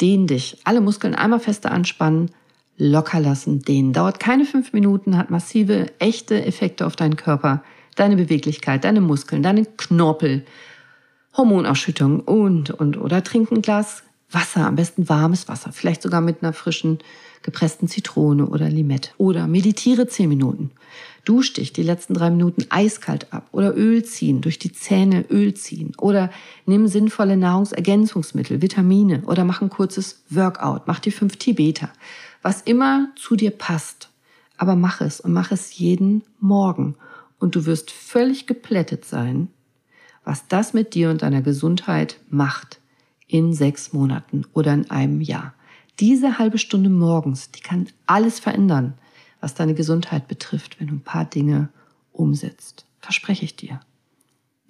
[0.00, 0.58] Dehn dich.
[0.64, 2.30] Alle Muskeln einmal fester anspannen.
[2.76, 3.62] Locker lassen.
[3.62, 3.92] Dehnen.
[3.92, 7.62] Dauert keine fünf Minuten, hat massive, echte Effekte auf deinen Körper.
[7.96, 10.44] Deine Beweglichkeit, deine Muskeln, deine Knorpel.
[11.36, 16.42] Hormonausschüttung und, und, oder trink ein Glas Wasser, am besten warmes Wasser, vielleicht sogar mit
[16.42, 16.98] einer frischen
[17.42, 19.10] gepressten Zitrone oder Limette.
[19.18, 20.70] Oder meditiere zehn Minuten.
[21.24, 25.54] Dusch dich die letzten drei Minuten eiskalt ab oder Öl ziehen, durch die Zähne Öl
[25.54, 25.92] ziehen.
[25.98, 26.30] Oder
[26.64, 31.90] nimm sinnvolle Nahrungsergänzungsmittel, Vitamine oder mach ein kurzes Workout, mach die fünf Tibeter.
[32.42, 34.08] Was immer zu dir passt.
[34.56, 36.96] Aber mach es und mach es jeden Morgen.
[37.38, 39.48] Und du wirst völlig geplättet sein,
[40.24, 42.80] was das mit dir und deiner Gesundheit macht
[43.26, 45.54] in sechs Monaten oder in einem Jahr.
[46.00, 48.94] Diese halbe Stunde morgens, die kann alles verändern,
[49.40, 51.70] was deine Gesundheit betrifft, wenn du ein paar Dinge
[52.12, 52.86] umsetzt.
[53.00, 53.80] Verspreche ich dir.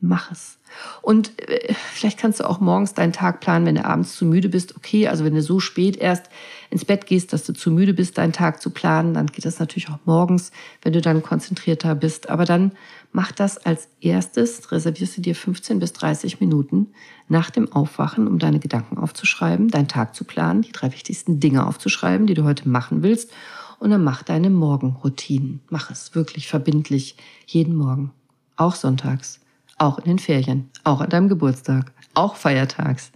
[0.01, 0.59] Mach es.
[1.03, 4.49] Und äh, vielleicht kannst du auch morgens deinen Tag planen, wenn du abends zu müde
[4.49, 4.77] bist.
[4.77, 6.27] Okay, also wenn du so spät erst
[6.71, 9.59] ins Bett gehst, dass du zu müde bist, deinen Tag zu planen, dann geht das
[9.59, 12.31] natürlich auch morgens, wenn du dann konzentrierter bist.
[12.31, 12.73] Aber dann
[13.11, 16.89] mach das als erstes, reservierst du dir 15 bis 30 Minuten
[17.27, 21.67] nach dem Aufwachen, um deine Gedanken aufzuschreiben, deinen Tag zu planen, die drei wichtigsten Dinge
[21.67, 23.33] aufzuschreiben, die du heute machen willst.
[23.81, 25.61] Und dann mach deine Morgenroutinen.
[25.71, 28.13] Mach es wirklich verbindlich jeden Morgen.
[28.57, 29.41] Auch sonntags
[29.79, 33.13] auch in den Ferien, auch an deinem Geburtstag, auch feiertags.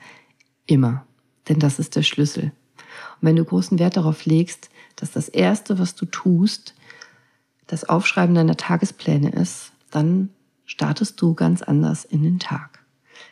[0.66, 1.04] Immer.
[1.48, 2.44] Denn das ist der Schlüssel.
[2.44, 6.74] Und wenn du großen Wert darauf legst, dass das Erste, was du tust,
[7.66, 10.30] das Aufschreiben deiner Tagespläne ist, dann
[10.64, 12.84] startest du ganz anders in den Tag.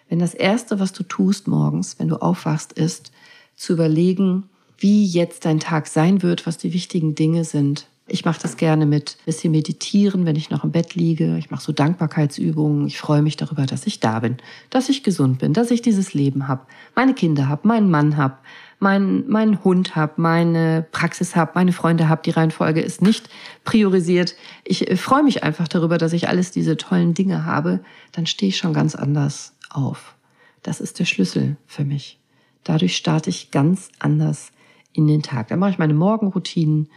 [0.09, 3.13] Wenn das Erste, was du tust morgens, wenn du aufwachst, ist,
[3.55, 8.41] zu überlegen, wie jetzt dein Tag sein wird, was die wichtigen Dinge sind, ich mache
[8.43, 11.39] das gerne mit bisschen meditieren, wenn ich noch im Bett liege.
[11.39, 12.87] Ich mache so Dankbarkeitsübungen.
[12.87, 14.39] Ich freue mich darüber, dass ich da bin,
[14.69, 16.63] dass ich gesund bin, dass ich dieses Leben habe,
[16.95, 18.37] meine Kinder habe, meinen Mann habe,
[18.81, 22.23] meinen mein Hund habe, meine Praxis habe, meine Freunde habe.
[22.25, 23.29] Die Reihenfolge ist nicht
[23.65, 24.35] priorisiert.
[24.65, 27.81] Ich äh, freue mich einfach darüber, dass ich alles diese tollen Dinge habe.
[28.13, 30.15] Dann stehe ich schon ganz anders auf.
[30.63, 32.19] Das ist der Schlüssel für mich.
[32.65, 34.53] Dadurch starte ich ganz anders
[34.93, 35.49] in den Tag.
[35.49, 36.89] Dann mache ich meine Morgenroutinen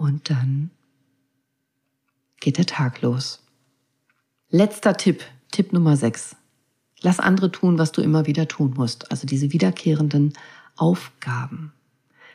[0.00, 0.70] und dann
[2.40, 3.42] geht der Tag los.
[4.48, 5.22] Letzter Tipp,
[5.52, 6.36] Tipp Nummer 6.
[7.02, 9.10] Lass andere tun, was du immer wieder tun musst.
[9.10, 10.32] Also diese wiederkehrenden
[10.76, 11.74] Aufgaben.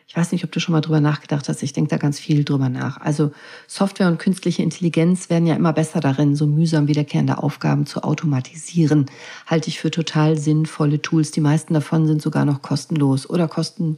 [0.07, 1.63] Ich weiß nicht, ob du schon mal drüber nachgedacht hast.
[1.63, 2.97] Ich denke da ganz viel drüber nach.
[2.97, 3.31] Also
[3.65, 9.07] Software und künstliche Intelligenz werden ja immer besser darin, so mühsam wiederkehrende Aufgaben zu automatisieren.
[9.47, 11.31] Halte ich für total sinnvolle Tools.
[11.31, 13.97] Die meisten davon sind sogar noch kostenlos oder kosten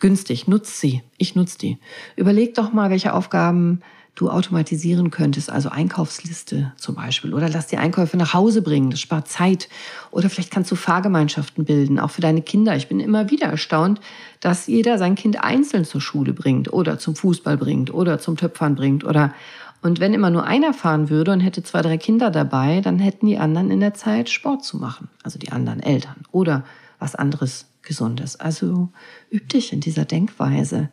[0.00, 0.48] günstig.
[0.48, 1.02] Nutz sie.
[1.18, 1.78] Ich nutze die.
[2.16, 3.80] Überleg doch mal, welche Aufgaben
[4.14, 7.34] du automatisieren könntest, also Einkaufsliste zum Beispiel.
[7.34, 9.68] Oder lass die Einkäufe nach Hause bringen, das spart Zeit.
[10.10, 12.76] Oder vielleicht kannst du Fahrgemeinschaften bilden, auch für deine Kinder.
[12.76, 14.00] Ich bin immer wieder erstaunt,
[14.40, 18.76] dass jeder sein Kind einzeln zur Schule bringt oder zum Fußball bringt oder zum Töpfern
[18.76, 19.34] bringt oder
[19.82, 23.26] und wenn immer nur einer fahren würde und hätte zwei, drei Kinder dabei, dann hätten
[23.26, 26.64] die anderen in der Zeit Sport zu machen, also die anderen Eltern oder
[26.98, 28.36] was anderes Gesundes.
[28.36, 28.88] Also
[29.32, 30.90] üb dich in dieser Denkweise,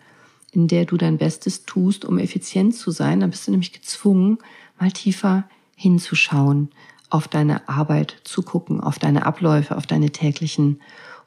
[0.52, 3.22] in der du dein Bestes tust, um effizient zu sein.
[3.22, 4.38] Dann bist du nämlich gezwungen,
[4.80, 6.70] mal tiefer hinzuschauen,
[7.10, 10.82] auf deine Arbeit zu gucken, auf deine Abläufe, auf deine täglichen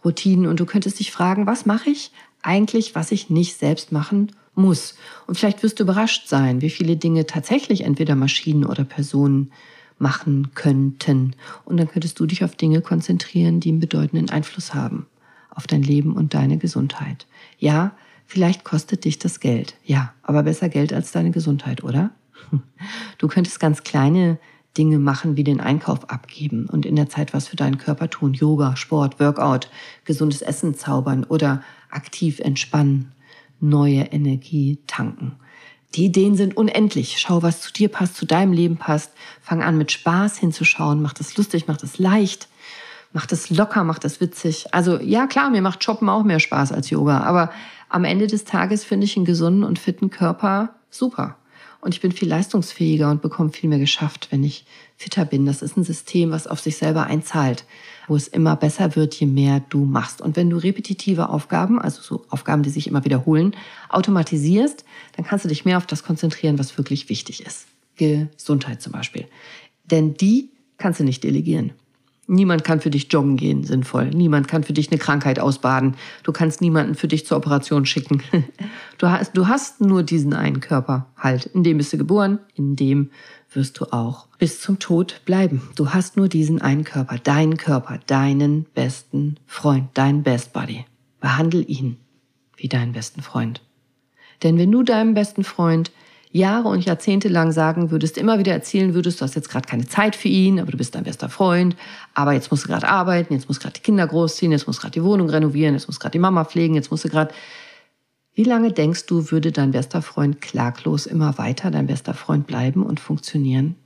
[0.04, 0.46] Routinen.
[0.46, 2.12] Und du könntest dich fragen, was mache ich
[2.42, 4.94] eigentlich, was ich nicht selbst machen muss?
[5.26, 9.50] Und vielleicht wirst du überrascht sein, wie viele Dinge tatsächlich entweder Maschinen oder Personen
[9.98, 11.34] machen könnten.
[11.64, 15.06] Und dann könntest du dich auf Dinge konzentrieren, die einen bedeutenden Einfluss haben
[15.54, 17.26] auf dein Leben und deine Gesundheit.
[17.58, 17.92] Ja,
[18.26, 19.76] vielleicht kostet dich das Geld.
[19.84, 22.10] Ja, aber besser Geld als deine Gesundheit, oder?
[23.18, 24.38] Du könntest ganz kleine
[24.76, 28.34] Dinge machen, wie den Einkauf abgeben und in der Zeit was für deinen Körper tun.
[28.34, 29.70] Yoga, Sport, Workout,
[30.04, 33.12] gesundes Essen zaubern oder aktiv entspannen,
[33.60, 35.36] neue Energie tanken.
[35.94, 37.16] Die Ideen sind unendlich.
[37.18, 39.12] Schau, was zu dir passt, zu deinem Leben passt.
[39.40, 41.00] Fang an, mit Spaß hinzuschauen.
[41.00, 42.48] Mach das lustig, mach das leicht.
[43.14, 44.66] Mach das locker, mach das witzig.
[44.72, 47.20] Also ja, klar, mir macht Shoppen auch mehr Spaß als Yoga.
[47.20, 47.52] Aber
[47.88, 51.36] am Ende des Tages finde ich einen gesunden und fitten Körper super.
[51.80, 55.46] Und ich bin viel leistungsfähiger und bekomme viel mehr geschafft, wenn ich fitter bin.
[55.46, 57.66] Das ist ein System, was auf sich selber einzahlt,
[58.08, 60.20] wo es immer besser wird, je mehr du machst.
[60.20, 63.54] Und wenn du repetitive Aufgaben, also so Aufgaben, die sich immer wiederholen,
[63.90, 64.84] automatisierst,
[65.14, 67.66] dann kannst du dich mehr auf das konzentrieren, was wirklich wichtig ist.
[67.94, 69.28] Gesundheit zum Beispiel.
[69.84, 71.74] Denn die kannst du nicht delegieren.
[72.26, 74.08] Niemand kann für dich joggen gehen, sinnvoll.
[74.10, 75.94] Niemand kann für dich eine Krankheit ausbaden.
[76.22, 78.22] Du kannst niemanden für dich zur Operation schicken.
[78.98, 81.46] Du hast, du hast nur diesen einen Körper halt.
[81.46, 83.10] In dem bist du geboren, in dem
[83.52, 85.68] wirst du auch bis zum Tod bleiben.
[85.74, 90.84] Du hast nur diesen einen Körper, deinen Körper, deinen besten Freund, deinen Best Buddy.
[91.20, 91.96] Behandel ihn
[92.56, 93.62] wie deinen besten Freund.
[94.42, 95.90] Denn wenn du deinem besten Freund
[96.34, 99.86] Jahre und Jahrzehnte lang sagen würdest, immer wieder erzählen würdest, du hast jetzt gerade keine
[99.86, 101.76] Zeit für ihn, aber du bist dein bester Freund,
[102.12, 104.80] aber jetzt musst du gerade arbeiten, jetzt musst du gerade die Kinder großziehen, jetzt musst
[104.80, 107.08] du gerade die Wohnung renovieren, jetzt musst du gerade die Mama pflegen, jetzt musst du
[107.08, 107.32] gerade...
[108.34, 112.82] Wie lange denkst du, würde dein bester Freund klaglos immer weiter dein bester Freund bleiben
[112.84, 113.76] und funktionieren?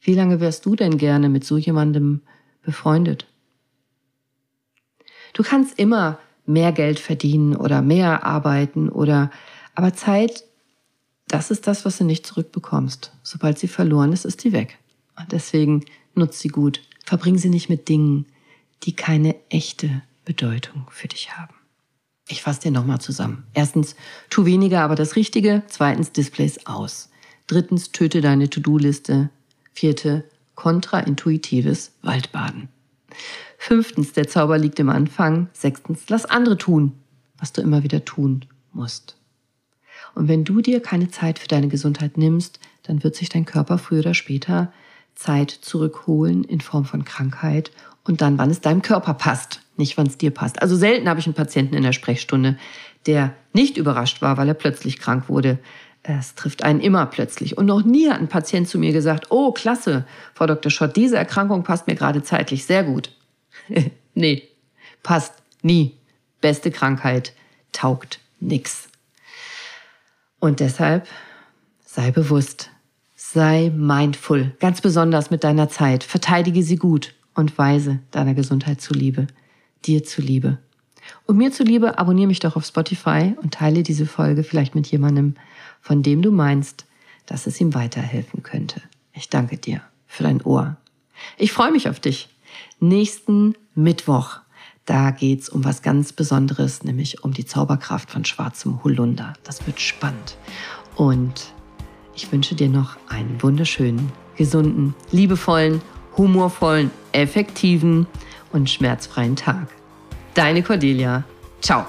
[0.00, 2.20] Wie lange wärst du denn gerne mit so jemandem
[2.62, 3.26] befreundet?
[5.32, 9.32] Du kannst immer mehr Geld verdienen oder mehr arbeiten oder
[9.74, 10.44] aber Zeit
[11.34, 13.10] das ist das, was du nicht zurückbekommst.
[13.24, 14.78] Sobald sie verloren ist, ist sie weg.
[15.18, 16.80] Und deswegen nutzt sie gut.
[17.04, 18.26] Verbring sie nicht mit Dingen,
[18.84, 21.56] die keine echte Bedeutung für dich haben.
[22.28, 23.48] Ich fasse dir nochmal zusammen.
[23.52, 23.96] Erstens,
[24.30, 25.64] tu weniger, aber das Richtige.
[25.66, 27.10] Zweitens, Displays aus.
[27.48, 29.28] Drittens, töte deine To-Do-Liste.
[29.72, 32.68] Vierte, kontraintuitives Waldbaden.
[33.58, 35.48] Fünftens, der Zauber liegt im Anfang.
[35.52, 36.92] Sechstens, lass andere tun,
[37.38, 39.16] was du immer wieder tun musst.
[40.14, 43.78] Und wenn du dir keine Zeit für deine Gesundheit nimmst, dann wird sich dein Körper
[43.78, 44.72] früher oder später
[45.14, 47.70] Zeit zurückholen in Form von Krankheit
[48.04, 50.60] und dann, wann es deinem Körper passt, nicht wann es dir passt.
[50.62, 52.58] Also selten habe ich einen Patienten in der Sprechstunde,
[53.06, 55.58] der nicht überrascht war, weil er plötzlich krank wurde.
[56.02, 57.56] Es trifft einen immer plötzlich.
[57.56, 60.04] Und noch nie hat ein Patient zu mir gesagt, oh, klasse,
[60.34, 60.70] Frau Dr.
[60.70, 63.10] Schott, diese Erkrankung passt mir gerade zeitlich sehr gut.
[64.14, 64.42] nee,
[65.02, 65.96] passt nie.
[66.40, 67.32] Beste Krankheit,
[67.72, 68.88] taugt nix.
[70.44, 71.08] Und deshalb
[71.86, 72.70] sei bewusst,
[73.14, 76.04] sei mindful, ganz besonders mit deiner Zeit.
[76.04, 79.26] Verteidige sie gut und weise deiner Gesundheit zuliebe,
[79.86, 80.58] dir zuliebe.
[81.24, 85.36] Und mir zuliebe, abonniere mich doch auf Spotify und teile diese Folge vielleicht mit jemandem,
[85.80, 86.84] von dem du meinst,
[87.24, 88.82] dass es ihm weiterhelfen könnte.
[89.14, 90.76] Ich danke dir für dein Ohr.
[91.38, 92.28] Ich freue mich auf dich.
[92.80, 94.40] Nächsten Mittwoch
[94.84, 99.32] da geht's um was ganz Besonderes, nämlich um die Zauberkraft von schwarzem Holunder.
[99.42, 100.36] Das wird spannend.
[100.96, 101.52] Und
[102.14, 105.80] ich wünsche dir noch einen wunderschönen, gesunden, liebevollen,
[106.16, 108.06] humorvollen, effektiven
[108.52, 109.68] und schmerzfreien Tag.
[110.34, 111.24] Deine Cordelia.
[111.60, 111.86] Ciao.